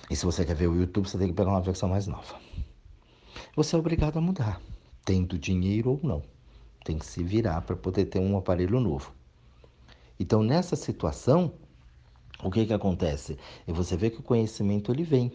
E 0.07 0.15
se 0.15 0.23
você 0.23 0.45
quer 0.45 0.55
ver 0.55 0.67
o 0.67 0.75
YouTube, 0.75 1.09
você 1.09 1.17
tem 1.17 1.29
que 1.29 1.33
pegar 1.33 1.50
uma 1.50 1.61
versão 1.61 1.89
mais 1.89 2.05
nova. 2.05 2.35
Você 3.55 3.75
é 3.75 3.79
obrigado 3.79 4.17
a 4.17 4.21
mudar, 4.21 4.61
tendo 5.03 5.39
dinheiro 5.39 5.91
ou 5.91 6.00
não. 6.03 6.21
Tem 6.85 6.97
que 6.97 7.05
se 7.05 7.23
virar 7.23 7.61
para 7.61 7.75
poder 7.75 8.05
ter 8.05 8.19
um 8.19 8.38
aparelho 8.38 8.79
novo. 8.79 9.11
Então, 10.19 10.43
nessa 10.43 10.75
situação, 10.75 11.51
o 12.43 12.50
que 12.50 12.65
que 12.65 12.74
acontece? 12.74 13.38
E 13.67 13.71
você 13.71 13.95
vê 13.95 14.10
que 14.10 14.19
o 14.19 14.24
conhecimento 14.24 14.91
ele 14.91 15.03
vem. 15.03 15.31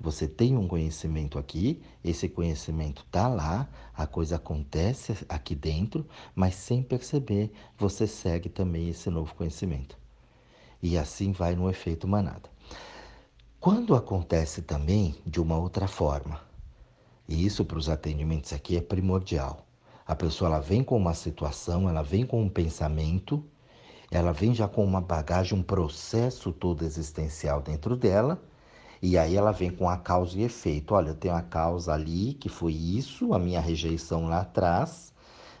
Você 0.00 0.26
tem 0.26 0.56
um 0.56 0.66
conhecimento 0.66 1.38
aqui, 1.38 1.80
esse 2.02 2.28
conhecimento 2.28 3.04
está 3.06 3.28
lá, 3.28 3.68
a 3.94 4.06
coisa 4.06 4.36
acontece 4.36 5.16
aqui 5.28 5.54
dentro, 5.54 6.06
mas 6.34 6.56
sem 6.56 6.82
perceber, 6.82 7.52
você 7.78 8.06
segue 8.06 8.48
também 8.48 8.88
esse 8.88 9.08
novo 9.08 9.34
conhecimento. 9.34 9.96
E 10.82 10.98
assim 10.98 11.32
vai 11.32 11.54
no 11.54 11.70
efeito 11.70 12.08
manada. 12.08 12.50
Quando 13.60 13.94
acontece 13.94 14.62
também 14.62 15.14
de 15.24 15.40
uma 15.40 15.56
outra 15.56 15.86
forma, 15.86 16.40
e 17.26 17.46
isso 17.46 17.64
para 17.64 17.78
os 17.78 17.88
atendimentos 17.88 18.52
aqui 18.52 18.76
é 18.76 18.82
primordial. 18.82 19.64
A 20.06 20.14
pessoa 20.14 20.50
ela 20.50 20.60
vem 20.60 20.84
com 20.84 20.96
uma 20.96 21.14
situação, 21.14 21.88
ela 21.88 22.02
vem 22.02 22.26
com 22.26 22.42
um 22.42 22.48
pensamento, 22.48 23.42
ela 24.10 24.32
vem 24.32 24.54
já 24.54 24.68
com 24.68 24.84
uma 24.84 25.00
bagagem, 25.00 25.58
um 25.58 25.62
processo 25.62 26.52
todo 26.52 26.84
existencial 26.84 27.60
dentro 27.62 27.96
dela, 27.96 28.42
e 29.02 29.18
aí 29.18 29.36
ela 29.36 29.52
vem 29.52 29.70
com 29.70 29.88
a 29.88 29.98
causa 29.98 30.38
e 30.38 30.42
efeito. 30.42 30.94
Olha, 30.94 31.10
eu 31.10 31.14
tenho 31.14 31.34
a 31.34 31.42
causa 31.42 31.92
ali, 31.92 32.34
que 32.34 32.48
foi 32.48 32.72
isso, 32.72 33.34
a 33.34 33.38
minha 33.38 33.60
rejeição 33.60 34.28
lá 34.28 34.40
atrás, 34.40 35.12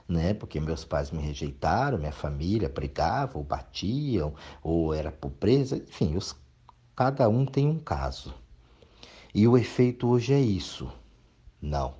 né? 0.08 0.34
Porque 0.34 0.60
meus 0.60 0.84
pais 0.84 1.10
me 1.10 1.20
rejeitaram, 1.20 1.98
minha 1.98 2.12
família 2.12 2.68
brigava, 2.68 3.38
ou 3.38 3.44
batiam, 3.44 4.34
ou 4.62 4.94
era 4.94 5.12
pobreza, 5.12 5.76
enfim, 5.76 6.16
os, 6.16 6.34
cada 6.96 7.28
um 7.28 7.44
tem 7.44 7.68
um 7.68 7.78
caso. 7.78 8.34
E 9.34 9.46
o 9.48 9.58
efeito 9.58 10.08
hoje 10.08 10.32
é 10.32 10.40
isso. 10.40 10.90
Não. 11.60 11.94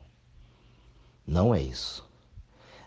Não 1.26 1.54
é 1.54 1.60
isso. 1.60 2.08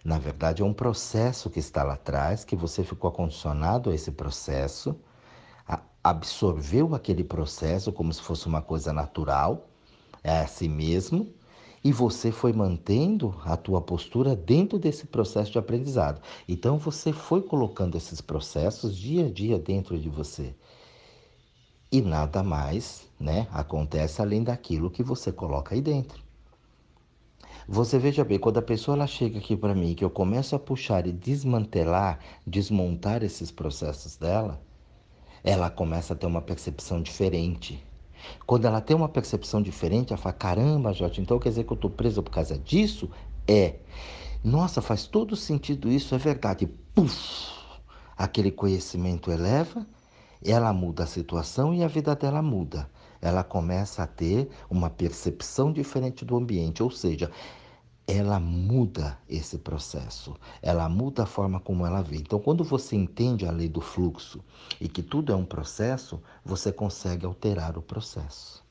Na 0.03 0.17
verdade, 0.17 0.61
é 0.61 0.65
um 0.65 0.73
processo 0.73 1.49
que 1.49 1.59
está 1.59 1.83
lá 1.83 1.93
atrás, 1.93 2.43
que 2.43 2.55
você 2.55 2.83
ficou 2.83 3.11
condicionado 3.11 3.89
a 3.89 3.95
esse 3.95 4.11
processo, 4.11 4.95
absorveu 6.03 6.95
aquele 6.95 7.23
processo 7.23 7.91
como 7.91 8.13
se 8.13 8.21
fosse 8.21 8.47
uma 8.47 8.61
coisa 8.61 8.93
natural, 8.93 9.67
é 10.23 10.39
assim 10.39 10.69
mesmo, 10.69 11.27
e 11.83 11.91
você 11.91 12.31
foi 12.31 12.53
mantendo 12.53 13.35
a 13.45 13.55
tua 13.55 13.81
postura 13.81 14.35
dentro 14.35 14.79
desse 14.79 15.05
processo 15.05 15.51
de 15.51 15.59
aprendizado. 15.59 16.21
Então 16.47 16.77
você 16.77 17.11
foi 17.11 17.41
colocando 17.41 17.95
esses 17.97 18.21
processos 18.21 18.95
dia 18.95 19.27
a 19.27 19.31
dia 19.31 19.59
dentro 19.59 19.99
de 19.99 20.09
você. 20.09 20.55
E 21.91 22.01
nada 22.01 22.43
mais, 22.43 23.07
né, 23.19 23.47
acontece 23.51 24.21
além 24.21 24.43
daquilo 24.43 24.91
que 24.91 25.03
você 25.03 25.31
coloca 25.31 25.75
aí 25.75 25.81
dentro. 25.81 26.26
Você 27.69 27.99
veja 27.99 28.23
bem, 28.23 28.39
quando 28.39 28.59
a 28.59 28.61
pessoa 28.61 28.95
ela 28.95 29.05
chega 29.05 29.39
aqui 29.39 29.57
para 29.57 29.75
mim, 29.75 29.93
que 29.93 30.05
eu 30.05 30.09
começo 30.09 30.55
a 30.55 30.59
puxar 30.59 31.05
e 31.05 31.11
desmantelar, 31.11 32.17
desmontar 32.45 33.23
esses 33.23 33.51
processos 33.51 34.15
dela, 34.15 34.61
ela 35.43 35.69
começa 35.69 36.13
a 36.13 36.15
ter 36.15 36.27
uma 36.27 36.41
percepção 36.41 37.01
diferente. 37.01 37.85
Quando 38.45 38.63
ela 38.65 38.79
tem 38.79 38.95
uma 38.95 39.09
percepção 39.09 39.61
diferente, 39.61 40.13
ela 40.13 40.21
fala: 40.21 40.31
caramba, 40.31 40.93
Jorge, 40.93 41.19
então 41.19 41.37
quer 41.37 41.49
dizer 41.49 41.65
que 41.65 41.73
eu 41.73 41.75
estou 41.75 41.89
preso 41.89 42.23
por 42.23 42.31
causa 42.31 42.57
disso? 42.57 43.09
É. 43.45 43.75
Nossa, 44.41 44.81
faz 44.81 45.05
todo 45.05 45.35
sentido 45.35 45.91
isso, 45.91 46.15
é 46.15 46.17
verdade. 46.17 46.67
Puf! 46.95 47.51
Aquele 48.15 48.49
conhecimento 48.49 49.29
eleva, 49.29 49.85
ela 50.41 50.71
muda 50.71 51.03
a 51.03 51.07
situação 51.07 51.73
e 51.73 51.83
a 51.83 51.87
vida 51.89 52.15
dela 52.15 52.41
muda. 52.41 52.89
Ela 53.21 53.43
começa 53.43 54.03
a 54.03 54.07
ter 54.07 54.49
uma 54.69 54.89
percepção 54.89 55.71
diferente 55.71 56.23
do 56.23 56.35
ambiente, 56.35 56.83
ou 56.83 56.91
seja, 56.91 57.31
ela 58.07 58.39
muda 58.39 59.19
esse 59.27 59.57
processo, 59.57 60.33
ela 60.61 60.87
muda 60.87 61.23
a 61.23 61.25
forma 61.25 61.59
como 61.59 61.85
ela 61.85 62.01
vê. 62.01 62.15
Então, 62.15 62.39
quando 62.39 62.63
você 62.63 62.95
entende 62.95 63.45
a 63.45 63.51
lei 63.51 63.67
do 63.67 63.81
fluxo 63.81 64.41
e 64.79 64.87
que 64.87 65.03
tudo 65.03 65.33
é 65.33 65.35
um 65.35 65.43
processo, 65.43 66.21
você 66.45 66.71
consegue 66.71 67.25
alterar 67.25 67.77
o 67.77 67.81
processo. 67.81 68.65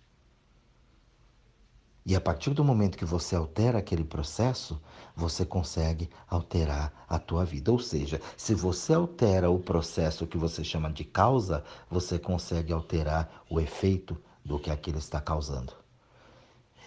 E 2.06 2.14
a 2.14 2.20
partir 2.20 2.54
do 2.54 2.64
momento 2.64 2.96
que 2.96 3.04
você 3.04 3.34
altera 3.34 3.78
aquele 3.78 4.04
processo, 4.04 4.80
você 5.14 5.44
consegue 5.44 6.08
alterar 6.28 7.04
a 7.08 7.18
tua 7.18 7.44
vida. 7.44 7.72
Ou 7.72 7.80
seja, 7.80 8.20
se 8.36 8.54
você 8.54 8.94
altera 8.94 9.50
o 9.50 9.58
processo 9.58 10.24
que 10.24 10.38
você 10.38 10.62
chama 10.62 10.88
de 10.88 11.04
causa, 11.04 11.64
você 11.90 12.16
consegue 12.16 12.72
alterar 12.72 13.44
o 13.50 13.58
efeito 13.58 14.16
do 14.46 14.58
que 14.58 14.70
aquilo 14.70 14.98
está 14.98 15.20
causando. 15.20 15.72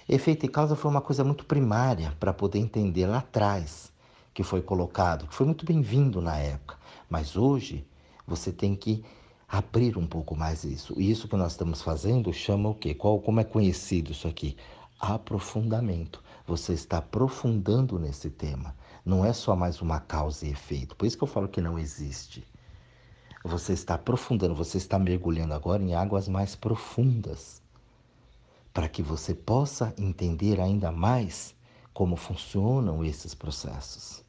Efeito 0.07 0.45
e 0.45 0.49
causa 0.49 0.75
foi 0.75 0.89
uma 0.89 1.01
coisa 1.01 1.23
muito 1.23 1.45
primária 1.45 2.15
para 2.19 2.33
poder 2.33 2.57
entender 2.57 3.05
lá 3.05 3.19
atrás 3.19 3.91
que 4.33 4.41
foi 4.41 4.61
colocado, 4.61 5.27
que 5.27 5.35
foi 5.35 5.45
muito 5.45 5.65
bem-vindo 5.65 6.21
na 6.21 6.37
época. 6.37 6.77
Mas 7.09 7.35
hoje 7.35 7.85
você 8.25 8.51
tem 8.51 8.75
que 8.75 9.03
abrir 9.47 9.97
um 9.97 10.07
pouco 10.07 10.35
mais 10.35 10.63
isso. 10.63 10.93
E 10.97 11.11
isso 11.11 11.27
que 11.27 11.35
nós 11.35 11.51
estamos 11.51 11.81
fazendo 11.81 12.31
chama 12.31 12.69
o 12.69 12.75
quê? 12.75 12.93
Qual, 12.93 13.19
como 13.19 13.39
é 13.39 13.43
conhecido 13.43 14.11
isso 14.11 14.27
aqui? 14.27 14.55
Aprofundamento. 14.99 16.23
Você 16.47 16.73
está 16.73 16.99
aprofundando 16.99 17.99
nesse 17.99 18.29
tema. 18.29 18.73
Não 19.05 19.25
é 19.25 19.33
só 19.33 19.55
mais 19.55 19.81
uma 19.81 19.99
causa 19.99 20.45
e 20.45 20.51
efeito. 20.51 20.95
Por 20.95 21.05
isso 21.05 21.17
que 21.17 21.23
eu 21.23 21.27
falo 21.27 21.47
que 21.47 21.61
não 21.61 21.77
existe. 21.77 22.43
Você 23.43 23.73
está 23.73 23.95
aprofundando, 23.95 24.53
você 24.53 24.77
está 24.77 24.99
mergulhando 24.99 25.53
agora 25.53 25.81
em 25.81 25.93
águas 25.93 26.27
mais 26.27 26.55
profundas 26.55 27.61
para 28.73 28.89
que 28.89 29.01
você 29.01 29.33
possa 29.33 29.93
entender 29.97 30.59
ainda 30.59 30.91
mais 30.91 31.55
como 31.93 32.15
funcionam 32.15 33.03
esses 33.03 33.33
processos. 33.33 34.23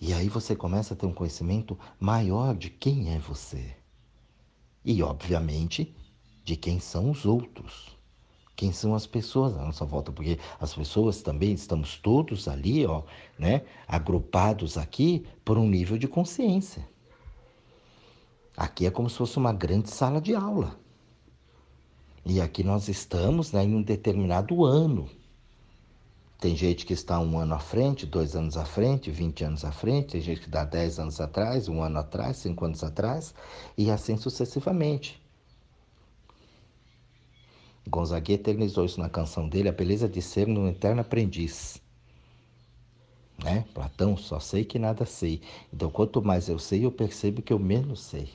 E 0.00 0.12
aí 0.12 0.28
você 0.28 0.54
começa 0.54 0.94
a 0.94 0.96
ter 0.96 1.06
um 1.06 1.12
conhecimento 1.12 1.78
maior 1.98 2.56
de 2.56 2.70
quem 2.70 3.14
é 3.14 3.18
você. 3.18 3.76
E, 4.84 5.02
obviamente, 5.02 5.94
de 6.44 6.56
quem 6.56 6.78
são 6.78 7.10
os 7.10 7.26
outros. 7.26 7.98
Quem 8.54 8.72
são 8.72 8.94
as 8.94 9.06
pessoas 9.06 9.56
à 9.56 9.64
nossa 9.64 9.84
volta, 9.84 10.10
porque 10.10 10.38
as 10.58 10.74
pessoas 10.74 11.22
também 11.22 11.52
estamos 11.52 11.96
todos 11.98 12.48
ali, 12.48 12.86
ó, 12.86 13.02
né, 13.38 13.62
agrupados 13.86 14.78
aqui 14.78 15.26
por 15.44 15.58
um 15.58 15.68
nível 15.68 15.98
de 15.98 16.08
consciência. 16.08 16.88
Aqui 18.58 18.86
é 18.86 18.90
como 18.90 19.08
se 19.08 19.16
fosse 19.16 19.36
uma 19.36 19.52
grande 19.52 19.88
sala 19.88 20.20
de 20.20 20.34
aula. 20.34 20.76
E 22.26 22.40
aqui 22.40 22.64
nós 22.64 22.88
estamos 22.88 23.52
né, 23.52 23.62
em 23.62 23.72
um 23.72 23.80
determinado 23.80 24.64
ano. 24.64 25.08
Tem 26.40 26.56
gente 26.56 26.84
que 26.84 26.92
está 26.92 27.20
um 27.20 27.38
ano 27.38 27.54
à 27.54 27.60
frente, 27.60 28.04
dois 28.04 28.34
anos 28.34 28.56
à 28.56 28.64
frente, 28.64 29.12
vinte 29.12 29.44
anos 29.44 29.64
à 29.64 29.70
frente, 29.70 30.08
tem 30.08 30.20
gente 30.20 30.40
que 30.40 30.50
dá 30.50 30.64
dez 30.64 30.98
anos 30.98 31.20
atrás, 31.20 31.68
um 31.68 31.80
ano 31.84 32.00
atrás, 32.00 32.38
cinco 32.38 32.64
anos 32.64 32.82
atrás, 32.82 33.32
e 33.76 33.92
assim 33.92 34.16
sucessivamente. 34.16 35.22
Gonzague 37.88 38.32
eternizou 38.32 38.84
isso 38.84 38.98
na 38.98 39.08
canção 39.08 39.48
dele, 39.48 39.68
a 39.68 39.72
beleza 39.72 40.08
de 40.08 40.20
ser 40.20 40.48
um 40.48 40.66
eterno 40.66 41.00
aprendiz. 41.00 41.80
Né? 43.40 43.64
Platão, 43.72 44.16
só 44.16 44.40
sei 44.40 44.64
que 44.64 44.80
nada 44.80 45.06
sei. 45.06 45.42
Então, 45.72 45.88
quanto 45.90 46.20
mais 46.20 46.48
eu 46.48 46.58
sei, 46.58 46.84
eu 46.84 46.90
percebo 46.90 47.40
que 47.40 47.52
eu 47.52 47.58
menos 47.60 48.00
sei 48.00 48.28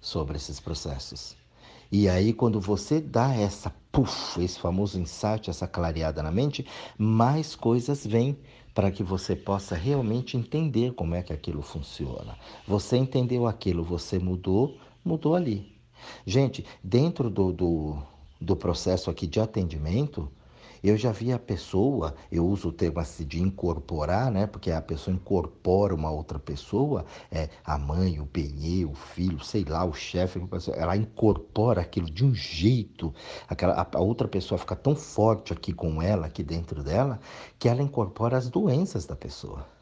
sobre 0.00 0.36
esses 0.36 0.60
processos. 0.60 1.36
E 1.90 2.08
aí, 2.08 2.32
quando 2.32 2.60
você 2.60 3.00
dá 3.00 3.34
essa 3.34 3.72
puff, 3.92 4.42
esse 4.42 4.58
famoso 4.58 4.98
insight, 4.98 5.48
essa 5.48 5.66
clareada 5.66 6.22
na 6.22 6.32
mente, 6.32 6.66
mais 6.98 7.54
coisas 7.54 8.06
vêm 8.06 8.36
para 8.74 8.90
que 8.90 9.02
você 9.02 9.34
possa 9.34 9.74
realmente 9.74 10.36
entender 10.36 10.92
como 10.92 11.14
é 11.14 11.22
que 11.22 11.32
aquilo 11.32 11.62
funciona. 11.62 12.36
Você 12.66 12.96
entendeu 12.96 13.46
aquilo, 13.46 13.82
você 13.82 14.18
mudou, 14.18 14.76
mudou 15.04 15.34
ali. 15.34 15.74
Gente, 16.26 16.66
dentro 16.82 17.30
do, 17.30 17.52
do, 17.52 17.98
do 18.40 18.56
processo 18.56 19.08
aqui 19.10 19.26
de 19.26 19.40
atendimento, 19.40 20.30
eu 20.82 20.96
já 20.96 21.12
vi 21.12 21.32
a 21.32 21.38
pessoa, 21.38 22.14
eu 22.30 22.46
uso 22.46 22.68
o 22.68 22.72
termo 22.72 23.00
assim 23.00 23.24
de 23.24 23.40
incorporar, 23.42 24.30
né? 24.30 24.46
Porque 24.46 24.70
a 24.70 24.80
pessoa 24.80 25.14
incorpora 25.14 25.94
uma 25.94 26.10
outra 26.10 26.38
pessoa, 26.38 27.04
é 27.30 27.48
a 27.64 27.78
mãe, 27.78 28.20
o 28.20 28.26
penhê, 28.26 28.84
o 28.84 28.94
filho, 28.94 29.42
sei 29.44 29.64
lá, 29.64 29.84
o 29.84 29.92
chefe, 29.92 30.40
ela 30.74 30.96
incorpora 30.96 31.80
aquilo 31.80 32.10
de 32.10 32.24
um 32.24 32.34
jeito, 32.34 33.14
aquela, 33.48 33.88
a 33.92 34.00
outra 34.00 34.28
pessoa 34.28 34.58
fica 34.58 34.76
tão 34.76 34.94
forte 34.94 35.52
aqui 35.52 35.72
com 35.72 36.00
ela, 36.02 36.26
aqui 36.26 36.42
dentro 36.42 36.82
dela, 36.82 37.20
que 37.58 37.68
ela 37.68 37.82
incorpora 37.82 38.36
as 38.36 38.48
doenças 38.48 39.06
da 39.06 39.16
pessoa. 39.16 39.75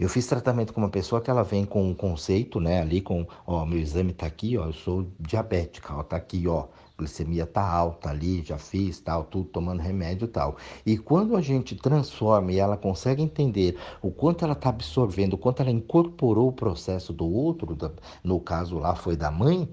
Eu 0.00 0.08
fiz 0.08 0.26
tratamento 0.26 0.72
com 0.72 0.80
uma 0.80 0.88
pessoa 0.88 1.20
que 1.20 1.30
ela 1.30 1.42
vem 1.42 1.66
com 1.66 1.90
um 1.90 1.92
conceito, 1.92 2.58
né, 2.58 2.80
ali 2.80 3.02
com, 3.02 3.26
ó, 3.46 3.66
meu 3.66 3.78
exame 3.78 4.14
tá 4.14 4.24
aqui, 4.24 4.56
ó, 4.56 4.64
eu 4.64 4.72
sou 4.72 5.06
diabética, 5.20 5.94
ó, 5.94 6.02
tá 6.02 6.16
aqui, 6.16 6.48
ó, 6.48 6.68
glicemia 6.98 7.44
tá 7.44 7.60
alta 7.60 8.08
ali, 8.08 8.42
já 8.42 8.56
fiz, 8.56 8.98
tal, 8.98 9.24
tudo 9.24 9.44
tomando 9.50 9.80
remédio 9.80 10.26
tal. 10.26 10.56
E 10.86 10.96
quando 10.96 11.36
a 11.36 11.42
gente 11.42 11.76
transforma 11.76 12.50
e 12.50 12.58
ela 12.58 12.78
consegue 12.78 13.22
entender 13.22 13.78
o 14.00 14.10
quanto 14.10 14.42
ela 14.42 14.54
está 14.54 14.70
absorvendo, 14.70 15.34
o 15.34 15.38
quanto 15.38 15.60
ela 15.60 15.70
incorporou 15.70 16.48
o 16.48 16.52
processo 16.52 17.12
do 17.12 17.30
outro, 17.30 17.76
no 18.24 18.40
caso 18.40 18.78
lá 18.78 18.94
foi 18.94 19.16
da 19.16 19.30
mãe, 19.30 19.68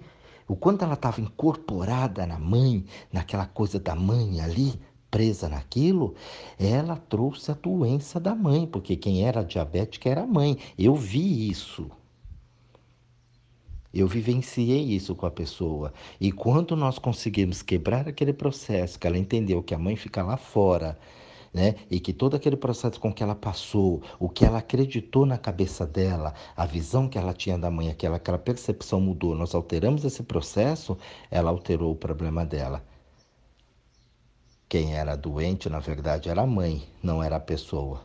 o 0.46 0.57
quanto 0.57 0.84
ela 0.84 0.96
estava 0.96 1.22
incorporada 1.22 2.25
na 2.25 2.38
mãe, 2.38 2.86
naquela 3.13 3.46
coisa 3.46 3.79
da 3.79 3.96
mãe 3.96 4.41
ali, 4.41 4.77
presa 5.10 5.50
naquilo, 5.50 6.16
ela 6.60 6.96
trouxe 6.96 7.52
a 7.52 7.54
doença 7.54 8.20
da 8.20 8.36
mãe, 8.36 8.66
porque 8.68 8.96
quem 8.96 9.26
era 9.26 9.44
diabética 9.44 10.10
era 10.10 10.24
a 10.24 10.28
mãe. 10.28 10.58
Eu 10.78 10.96
vi 10.96 11.50
isso. 11.50 11.90
Eu 13.94 14.08
vivenciei 14.08 14.84
isso 14.84 15.16
com 15.16 15.26
a 15.26 15.32
pessoa. 15.32 15.94
E 16.20 16.32
quando 16.32 16.76
nós 16.76 17.00
conseguimos 17.00 17.62
quebrar 17.62 18.08
aquele 18.08 18.34
processo, 18.34 19.00
que 19.00 19.08
ela 19.08 19.18
entendeu 19.18 19.64
que 19.64 19.74
a 19.74 19.80
mãe 19.80 19.96
fica 19.96 20.22
lá 20.22 20.38
fora, 20.38 20.98
né? 21.54 21.76
E 21.90 22.00
que 22.00 22.14
todo 22.14 22.36
aquele 22.36 22.58
processo 22.58 23.00
com 23.00 23.12
que 23.12 23.24
ela 23.24 23.34
passou, 23.34 24.04
o 24.20 24.30
que 24.30 24.46
ela 24.46 24.60
acreditou 24.60 25.26
na 25.26 25.38
cabeça 25.38 25.86
dela, 25.86 26.34
a 26.56 26.66
visão 26.66 27.08
que 27.10 27.18
ela 27.18 27.34
tinha 27.34 27.58
da 27.58 27.72
mãe, 27.72 27.90
aquela, 27.90 28.18
aquela 28.18 28.38
percepção 28.38 29.02
mudou. 29.02 29.34
Nós 29.34 29.56
alteramos 29.56 30.06
esse 30.06 30.22
processo, 30.24 30.98
ela 31.32 31.50
alterou 31.50 31.92
o 31.92 31.96
problema 31.96 32.46
dela. 32.46 32.84
Quem 34.70 34.96
era 34.96 35.16
doente, 35.16 35.70
na 35.70 35.80
verdade, 35.80 36.28
era 36.30 36.42
a 36.42 36.48
mãe, 36.48 36.84
não 37.02 37.24
era 37.24 37.38
a 37.38 37.40
pessoa. 37.40 38.04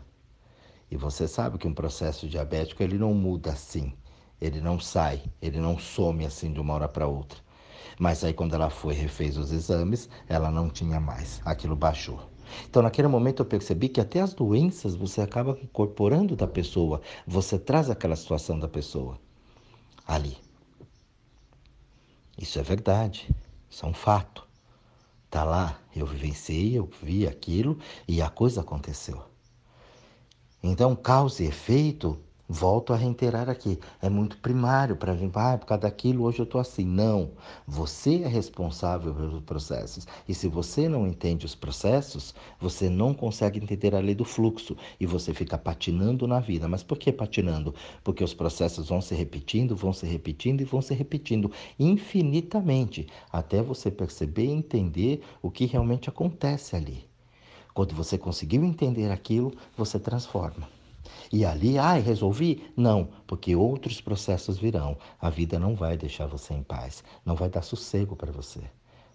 E 0.88 0.96
você 0.96 1.26
sabe 1.26 1.58
que 1.58 1.66
um 1.66 1.74
processo 1.74 2.28
diabético 2.28 2.82
ele 2.82 2.96
não 2.98 3.12
muda 3.14 3.50
assim. 3.50 3.92
ele 4.40 4.60
não 4.60 4.78
sai, 4.80 5.22
ele 5.40 5.58
não 5.60 5.78
some 5.78 6.24
assim 6.26 6.52
de 6.52 6.60
uma 6.60 6.74
hora 6.74 6.88
para 6.88 7.06
outra. 7.06 7.38
Mas 7.98 8.24
aí 8.24 8.32
quando 8.32 8.54
ela 8.54 8.70
foi 8.70 8.94
refez 8.94 9.36
os 9.36 9.52
exames, 9.52 10.08
ela 10.28 10.50
não 10.50 10.68
tinha 10.68 11.00
mais, 11.00 11.40
aquilo 11.44 11.76
baixou. 11.76 12.20
Então, 12.68 12.82
naquele 12.82 13.08
momento, 13.08 13.40
eu 13.40 13.46
percebi 13.46 13.88
que 13.88 14.00
até 14.00 14.20
as 14.20 14.34
doenças 14.34 14.94
você 14.94 15.20
acaba 15.20 15.58
incorporando 15.62 16.36
da 16.36 16.46
pessoa, 16.46 17.00
você 17.26 17.58
traz 17.58 17.88
aquela 17.90 18.16
situação 18.16 18.58
da 18.58 18.68
pessoa 18.68 19.18
ali. 20.06 20.36
Isso 22.36 22.58
é 22.58 22.62
verdade, 22.62 23.28
isso 23.70 23.86
é 23.86 23.88
um 23.88 23.94
fato. 23.94 24.46
Tá 25.32 25.44
lá, 25.44 25.80
eu 25.96 26.04
vivenciei, 26.04 26.76
eu 26.76 26.90
vi 27.02 27.26
aquilo 27.26 27.78
e 28.06 28.20
a 28.20 28.28
coisa 28.28 28.60
aconteceu. 28.60 29.24
Então, 30.62 30.94
causa 30.94 31.42
e 31.42 31.46
efeito 31.46 32.22
Volto 32.54 32.92
a 32.92 32.96
reiterar 32.96 33.48
aqui, 33.48 33.78
é 34.02 34.10
muito 34.10 34.36
primário 34.36 34.94
para 34.94 35.16
gente, 35.16 35.32
ah, 35.36 35.56
por 35.56 35.64
causa 35.64 35.84
daquilo 35.84 36.24
hoje 36.24 36.40
eu 36.40 36.44
estou 36.44 36.60
assim. 36.60 36.84
Não, 36.84 37.30
você 37.66 38.24
é 38.24 38.28
responsável 38.28 39.14
pelos 39.14 39.42
processos. 39.42 40.06
E 40.28 40.34
se 40.34 40.48
você 40.48 40.86
não 40.86 41.06
entende 41.06 41.46
os 41.46 41.54
processos, 41.54 42.34
você 42.60 42.90
não 42.90 43.14
consegue 43.14 43.58
entender 43.58 43.94
a 43.94 44.00
lei 44.00 44.14
do 44.14 44.26
fluxo 44.26 44.76
e 45.00 45.06
você 45.06 45.32
fica 45.32 45.56
patinando 45.56 46.26
na 46.26 46.40
vida. 46.40 46.68
Mas 46.68 46.82
por 46.82 46.98
que 46.98 47.10
patinando? 47.10 47.74
Porque 48.04 48.22
os 48.22 48.34
processos 48.34 48.90
vão 48.90 49.00
se 49.00 49.14
repetindo, 49.14 49.74
vão 49.74 49.94
se 49.94 50.04
repetindo 50.04 50.60
e 50.60 50.64
vão 50.64 50.82
se 50.82 50.92
repetindo 50.92 51.50
infinitamente, 51.78 53.06
até 53.32 53.62
você 53.62 53.90
perceber 53.90 54.44
e 54.44 54.50
entender 54.50 55.22
o 55.40 55.50
que 55.50 55.64
realmente 55.64 56.10
acontece 56.10 56.76
ali. 56.76 57.08
Quando 57.72 57.94
você 57.94 58.18
conseguiu 58.18 58.62
entender 58.62 59.10
aquilo, 59.10 59.54
você 59.74 59.98
transforma. 59.98 60.81
E 61.32 61.44
ali, 61.44 61.78
ai, 61.78 62.00
resolvi? 62.00 62.70
Não, 62.76 63.08
porque 63.26 63.56
outros 63.56 64.00
processos 64.00 64.58
virão. 64.58 64.96
A 65.20 65.30
vida 65.30 65.58
não 65.58 65.74
vai 65.74 65.96
deixar 65.96 66.26
você 66.26 66.54
em 66.54 66.62
paz, 66.62 67.02
não 67.24 67.34
vai 67.34 67.48
dar 67.48 67.62
sossego 67.62 68.14
para 68.14 68.32
você. 68.32 68.60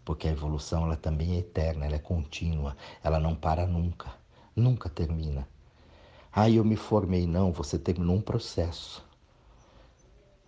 Porque 0.04 0.28
a 0.28 0.32
evolução 0.32 0.86
ela 0.86 0.96
também 0.96 1.36
é 1.36 1.40
eterna, 1.40 1.86
ela 1.86 1.96
é 1.96 2.00
contínua, 2.00 2.76
ela 3.04 3.20
não 3.20 3.36
para 3.36 3.66
nunca, 3.68 4.10
nunca 4.56 4.90
termina. 4.90 5.48
Ah, 6.32 6.50
eu 6.50 6.64
me 6.64 6.76
formei. 6.76 7.26
Não, 7.26 7.52
você 7.52 7.80
terminou 7.80 8.16
um 8.16 8.22
processo. 8.22 9.04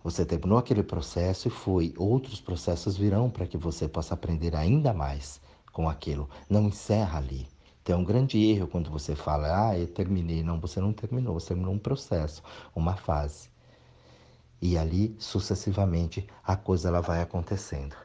Você 0.02 0.24
terminou 0.24 0.56
aquele 0.56 0.82
processo 0.82 1.48
e 1.48 1.50
foi. 1.50 1.92
Outros 1.98 2.40
processos 2.40 2.96
virão 2.96 3.28
para 3.28 3.46
que 3.46 3.58
você 3.58 3.88
possa 3.88 4.14
aprender 4.14 4.54
ainda 4.56 4.94
mais 4.94 5.40
com 5.72 5.88
aquilo. 5.88 6.28
Não 6.48 6.62
encerra 6.68 7.18
ali. 7.18 7.46
Então, 7.82 7.98
é 7.98 8.02
um 8.02 8.04
grande 8.04 8.38
erro 8.38 8.68
quando 8.68 8.90
você 8.90 9.16
fala, 9.16 9.70
ah, 9.70 9.78
eu 9.78 9.86
terminei. 9.86 10.42
Não, 10.42 10.60
você 10.60 10.80
não 10.80 10.92
terminou, 10.92 11.34
você 11.34 11.48
terminou 11.48 11.72
um 11.72 11.78
processo, 11.78 12.42
uma 12.74 12.94
fase. 12.94 13.48
E 14.60 14.76
ali, 14.76 15.16
sucessivamente, 15.18 16.26
a 16.44 16.56
coisa 16.56 16.88
ela 16.88 17.00
vai 17.00 17.22
acontecendo. 17.22 17.96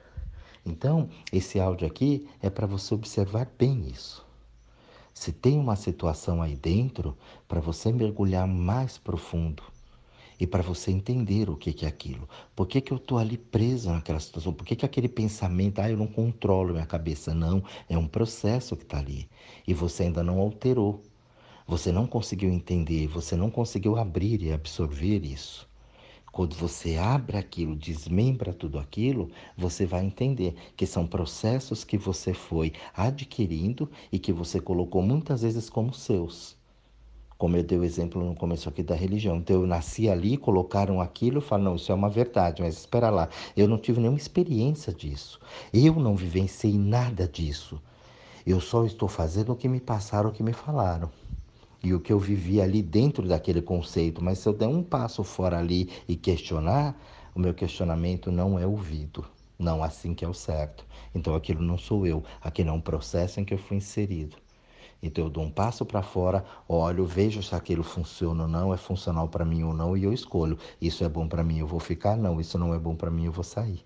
Então, 0.66 1.10
esse 1.32 1.60
áudio 1.60 1.86
aqui 1.86 2.28
é 2.42 2.50
para 2.50 2.66
você 2.66 2.94
observar 2.96 3.48
bem 3.58 3.88
isso. 3.90 4.26
Se 5.14 5.32
tem 5.32 5.60
uma 5.60 5.76
situação 5.76 6.42
aí 6.42 6.56
dentro, 6.56 7.18
para 7.48 7.60
você 7.60 7.92
mergulhar 7.92 8.48
mais 8.48 8.98
profundo 8.98 9.64
e 10.40 10.46
para 10.48 10.62
você 10.62 10.92
entender 10.92 11.50
o 11.50 11.56
que, 11.56 11.74
que 11.74 11.86
é 11.86 11.88
aquilo. 11.88 12.28
Por 12.56 12.68
que, 12.68 12.82
que 12.82 12.92
eu 12.92 12.98
estou 12.98 13.18
ali 13.18 13.38
preso 13.38 13.92
naquela 13.92 14.20
situação? 14.20 14.54
Por 14.54 14.66
que, 14.66 14.76
que 14.76 14.86
aquele 14.86 15.08
pensamento, 15.10 15.80
ah, 15.80 15.90
eu 15.90 15.98
não 15.98 16.08
controlo 16.08 16.74
minha 16.74 16.86
cabeça? 16.86 17.34
Não, 17.34 17.64
é 17.90 17.98
um 17.98 18.08
processo 18.08 18.76
que 18.76 18.84
está 18.84 19.00
ali 19.00 19.30
e 19.68 19.74
você 19.74 20.04
ainda 20.04 20.24
não 20.24 20.40
alterou. 20.40 21.02
Você 21.68 21.92
não 21.92 22.06
conseguiu 22.06 22.52
entender, 22.52 23.08
você 23.08 23.36
não 23.36 23.50
conseguiu 23.50 23.98
abrir 23.98 24.42
e 24.44 24.52
absorver 24.52 25.26
isso. 25.26 25.68
Quando 26.32 26.54
você 26.54 26.98
abre 26.98 27.38
aquilo, 27.38 27.76
desmembra 27.76 28.54
tudo 28.54 28.78
aquilo, 28.78 29.32
você 29.58 29.86
vai 29.86 30.06
entender 30.06 30.54
que 30.76 30.86
são 30.86 31.08
processos 31.08 31.84
que 31.84 31.98
você 31.98 32.34
foi 32.34 32.74
adquirindo 32.94 33.90
e 34.12 34.20
que 34.20 34.34
você 34.34 34.60
colocou 34.60 35.02
muitas 35.02 35.42
vezes 35.44 35.70
como 35.70 35.94
seus. 35.94 36.58
Como 37.38 37.58
eu 37.58 37.64
dei 37.64 37.78
o 37.78 37.84
exemplo 37.84 38.24
no 38.24 38.34
começo 38.34 38.70
aqui 38.70 38.82
da 38.82 38.96
religião. 38.96 39.38
Então 39.38 39.58
eu 39.62 39.68
nasci 39.68 40.10
ali, 40.10 40.38
colocaram 40.38 41.02
aquilo, 41.02 41.38
eu 41.38 41.42
falo, 41.42 41.64
não, 41.64 41.76
isso 41.76 41.92
é 41.92 41.96
uma 41.96 42.10
verdade, 42.10 42.62
mas 42.62 42.78
espera 42.78 43.10
lá, 43.10 43.28
eu 43.58 43.68
não 43.68 43.78
tive 43.78 44.00
nenhuma 44.00 44.18
experiência 44.18 44.94
disso. 44.94 45.40
Eu 45.74 45.96
não 45.96 46.16
vivenciei 46.16 46.78
nada 46.78 47.28
disso. 47.28 47.82
Eu 48.46 48.62
só 48.62 48.86
estou 48.86 49.10
fazendo 49.10 49.52
o 49.52 49.56
que 49.56 49.68
me 49.68 49.80
passaram, 49.80 50.30
o 50.30 50.34
que 50.34 50.44
me 50.44 50.54
falaram. 50.54 51.10
E 51.84 51.94
o 51.94 52.00
que 52.00 52.14
eu 52.14 52.20
vivi 52.20 52.62
ali 52.62 52.82
dentro 52.82 53.28
daquele 53.28 53.62
conceito. 53.62 54.24
Mas 54.24 54.40
se 54.40 54.48
eu 54.48 54.54
der 54.54 54.68
um 54.68 54.82
passo 54.82 55.24
fora 55.24 55.58
ali 55.58 55.90
e 56.08 56.16
questionar, 56.16 56.96
o 57.36 57.40
meu 57.40 57.54
questionamento 57.54 58.32
não 58.32 58.58
é 58.58 58.66
ouvido. 58.66 59.26
Não 59.58 59.84
assim 59.84 60.14
que 60.14 60.24
é 60.24 60.28
o 60.28 60.34
certo. 60.34 60.86
Então 61.14 61.36
aquilo 61.36 61.62
não 61.62 61.78
sou 61.78 62.06
eu, 62.06 62.24
aquilo 62.42 62.70
é 62.70 62.74
um 62.74 62.82
processo 62.82 63.40
em 63.40 63.46
que 63.46 63.54
eu 63.54 63.58
fui 63.58 63.78
inserido. 63.78 64.38
Então 65.02 65.26
eu 65.26 65.30
dou 65.30 65.44
um 65.44 65.50
passo 65.52 65.86
para 65.86 66.02
fora, 66.02 66.44
olho, 66.68 67.06
vejo 67.06 67.42
se 67.44 67.54
aquilo 67.56 67.84
funciona 67.84 68.44
ou 68.44 68.50
não, 68.50 68.74
é 68.74 68.78
funcional 68.78 69.28
para 69.28 69.46
mim 69.46 69.64
ou 69.64 69.74
não, 69.74 69.96
e 69.96 70.04
eu 70.04 70.14
escolho. 70.14 70.58
Isso 70.82 71.04
é 71.04 71.10
bom 71.10 71.28
para 71.28 71.44
mim, 71.44 71.60
eu 71.60 71.68
vou 71.68 71.80
ficar? 71.80 72.16
Não, 72.18 72.40
isso 72.42 72.58
não 72.58 72.74
é 72.74 72.80
bom 72.80 72.96
para 72.96 73.12
mim, 73.12 73.26
eu 73.26 73.32
vou 73.32 73.44
sair. 73.44 73.86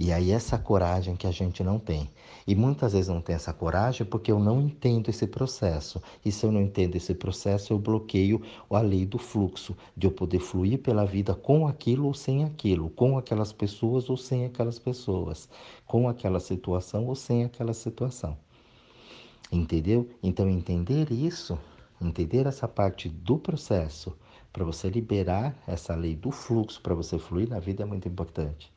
E 0.00 0.12
aí 0.12 0.30
essa 0.30 0.56
coragem 0.56 1.16
que 1.16 1.26
a 1.26 1.32
gente 1.32 1.64
não 1.64 1.76
tem. 1.76 2.08
E 2.46 2.54
muitas 2.54 2.92
vezes 2.92 3.08
não 3.08 3.20
tem 3.20 3.34
essa 3.34 3.52
coragem 3.52 4.06
porque 4.06 4.30
eu 4.30 4.38
não 4.38 4.60
entendo 4.60 5.08
esse 5.08 5.26
processo. 5.26 6.00
E 6.24 6.30
se 6.30 6.46
eu 6.46 6.52
não 6.52 6.60
entendo 6.62 6.94
esse 6.94 7.12
processo, 7.14 7.72
eu 7.72 7.80
bloqueio 7.80 8.40
a 8.70 8.80
lei 8.80 9.04
do 9.04 9.18
fluxo, 9.18 9.76
de 9.96 10.06
eu 10.06 10.12
poder 10.12 10.38
fluir 10.38 10.78
pela 10.78 11.04
vida 11.04 11.34
com 11.34 11.66
aquilo 11.66 12.06
ou 12.06 12.14
sem 12.14 12.44
aquilo, 12.44 12.90
com 12.90 13.18
aquelas 13.18 13.52
pessoas 13.52 14.08
ou 14.08 14.16
sem 14.16 14.44
aquelas 14.44 14.78
pessoas, 14.78 15.48
com 15.84 16.08
aquela 16.08 16.38
situação 16.38 17.06
ou 17.06 17.16
sem 17.16 17.44
aquela 17.44 17.74
situação. 17.74 18.36
Entendeu? 19.50 20.08
Então, 20.22 20.48
entender 20.48 21.10
isso, 21.10 21.58
entender 22.00 22.46
essa 22.46 22.68
parte 22.68 23.08
do 23.08 23.38
processo, 23.38 24.16
para 24.52 24.64
você 24.64 24.88
liberar 24.88 25.56
essa 25.66 25.94
lei 25.94 26.14
do 26.14 26.30
fluxo, 26.30 26.80
para 26.82 26.94
você 26.94 27.18
fluir 27.18 27.48
na 27.48 27.58
vida, 27.58 27.82
é 27.82 27.86
muito 27.86 28.08
importante. 28.08 28.72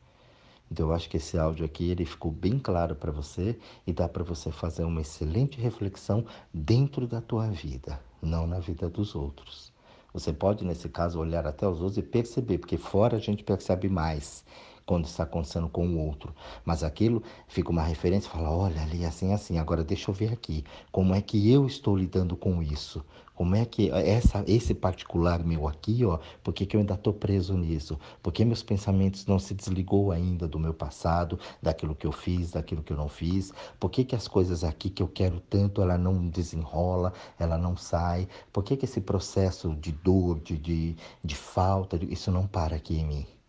Então, 0.71 0.87
eu 0.87 0.93
acho 0.93 1.09
que 1.09 1.17
esse 1.17 1.37
áudio 1.37 1.65
aqui 1.65 1.89
ele 1.89 2.05
ficou 2.05 2.31
bem 2.31 2.57
claro 2.57 2.95
para 2.95 3.11
você 3.11 3.59
e 3.85 3.91
dá 3.91 4.07
para 4.07 4.23
você 4.23 4.51
fazer 4.51 4.85
uma 4.85 5.01
excelente 5.01 5.59
reflexão 5.59 6.25
dentro 6.53 7.05
da 7.05 7.19
tua 7.19 7.49
vida, 7.49 7.99
não 8.21 8.47
na 8.47 8.59
vida 8.59 8.89
dos 8.89 9.13
outros. 9.13 9.73
Você 10.13 10.31
pode, 10.31 10.63
nesse 10.63 10.87
caso, 10.87 11.19
olhar 11.19 11.45
até 11.45 11.67
os 11.67 11.81
outros 11.81 11.97
e 11.97 12.01
perceber, 12.01 12.57
porque 12.57 12.77
fora 12.77 13.17
a 13.17 13.19
gente 13.19 13.43
percebe 13.43 13.89
mais 13.89 14.45
quando 14.91 15.05
está 15.05 15.23
acontecendo 15.23 15.69
com 15.69 15.87
o 15.87 16.05
outro. 16.05 16.35
Mas 16.65 16.83
aquilo 16.83 17.23
fica 17.47 17.69
uma 17.69 17.81
referência, 17.81 18.29
fala, 18.29 18.51
olha 18.51 18.81
ali 18.81 19.05
assim, 19.05 19.31
assim. 19.31 19.57
Agora 19.57 19.85
deixa 19.85 20.11
eu 20.11 20.13
ver 20.13 20.33
aqui, 20.33 20.65
como 20.91 21.15
é 21.15 21.21
que 21.21 21.49
eu 21.49 21.65
estou 21.65 21.95
lidando 21.95 22.35
com 22.35 22.61
isso? 22.61 23.01
Como 23.33 23.55
é 23.55 23.63
que 23.63 23.89
essa, 23.89 24.43
esse 24.45 24.73
particular 24.73 25.45
meu 25.45 25.65
aqui, 25.65 26.03
ó, 26.03 26.19
por 26.43 26.53
que, 26.53 26.65
que 26.65 26.75
eu 26.75 26.81
ainda 26.81 26.95
estou 26.95 27.13
preso 27.13 27.55
nisso? 27.55 27.97
Por 28.21 28.33
que 28.33 28.43
meus 28.43 28.61
pensamentos 28.61 29.25
não 29.25 29.39
se 29.39 29.53
desligou 29.53 30.11
ainda 30.11 30.45
do 30.45 30.59
meu 30.59 30.73
passado, 30.73 31.39
daquilo 31.61 31.95
que 31.95 32.05
eu 32.05 32.11
fiz, 32.11 32.51
daquilo 32.51 32.83
que 32.83 32.91
eu 32.91 32.97
não 32.97 33.07
fiz? 33.07 33.53
Por 33.79 33.89
que, 33.89 34.03
que 34.03 34.13
as 34.13 34.27
coisas 34.27 34.61
aqui 34.61 34.89
que 34.89 35.01
eu 35.01 35.07
quero 35.07 35.39
tanto, 35.39 35.81
ela 35.81 35.97
não 35.97 36.27
desenrola, 36.27 37.13
ela 37.39 37.57
não 37.57 37.77
sai? 37.77 38.27
Por 38.51 38.61
que, 38.61 38.75
que 38.75 38.83
esse 38.83 38.99
processo 38.99 39.73
de 39.73 39.93
dor, 39.93 40.41
de, 40.41 40.57
de, 40.57 40.95
de 41.23 41.35
falta, 41.37 41.97
isso 42.03 42.29
não 42.29 42.45
para 42.45 42.75
aqui 42.75 42.99
em 42.99 43.05
mim? 43.05 43.40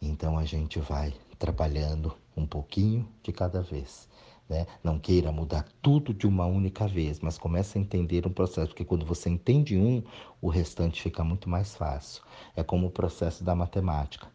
Então 0.00 0.38
a 0.38 0.44
gente 0.44 0.78
vai 0.78 1.12
trabalhando 1.38 2.16
um 2.36 2.46
pouquinho 2.46 3.08
de 3.22 3.32
cada 3.32 3.60
vez. 3.60 4.08
Né? 4.48 4.66
Não 4.82 4.98
queira 4.98 5.30
mudar 5.30 5.64
tudo 5.80 6.12
de 6.12 6.26
uma 6.26 6.44
única 6.44 6.88
vez, 6.88 7.20
mas 7.20 7.38
comece 7.38 7.78
a 7.78 7.80
entender 7.80 8.26
um 8.26 8.32
processo, 8.32 8.68
porque 8.68 8.84
quando 8.84 9.06
você 9.06 9.30
entende 9.30 9.78
um, 9.78 10.02
o 10.40 10.48
restante 10.48 11.00
fica 11.00 11.22
muito 11.22 11.48
mais 11.48 11.76
fácil. 11.76 12.22
É 12.56 12.62
como 12.62 12.88
o 12.88 12.90
processo 12.90 13.44
da 13.44 13.54
matemática. 13.54 14.28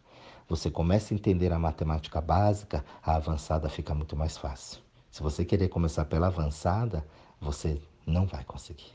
Você 0.48 0.70
começa 0.70 1.12
a 1.12 1.16
entender 1.16 1.52
a 1.52 1.58
matemática 1.58 2.20
básica, 2.20 2.84
a 3.02 3.16
avançada 3.16 3.68
fica 3.68 3.94
muito 3.94 4.16
mais 4.16 4.38
fácil. 4.38 4.80
Se 5.10 5.22
você 5.22 5.44
querer 5.44 5.68
começar 5.68 6.04
pela 6.06 6.28
avançada, 6.28 7.06
você 7.40 7.82
não 8.06 8.26
vai 8.26 8.44
conseguir. 8.44 8.92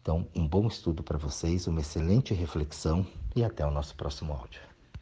Então, 0.00 0.26
um 0.34 0.46
bom 0.46 0.66
estudo 0.66 1.02
para 1.02 1.18
vocês, 1.18 1.66
uma 1.66 1.80
excelente 1.80 2.34
reflexão 2.34 3.06
e 3.36 3.44
até 3.44 3.64
o 3.64 3.70
nosso 3.70 3.94
próximo 3.94 4.32
áudio. 4.32 4.73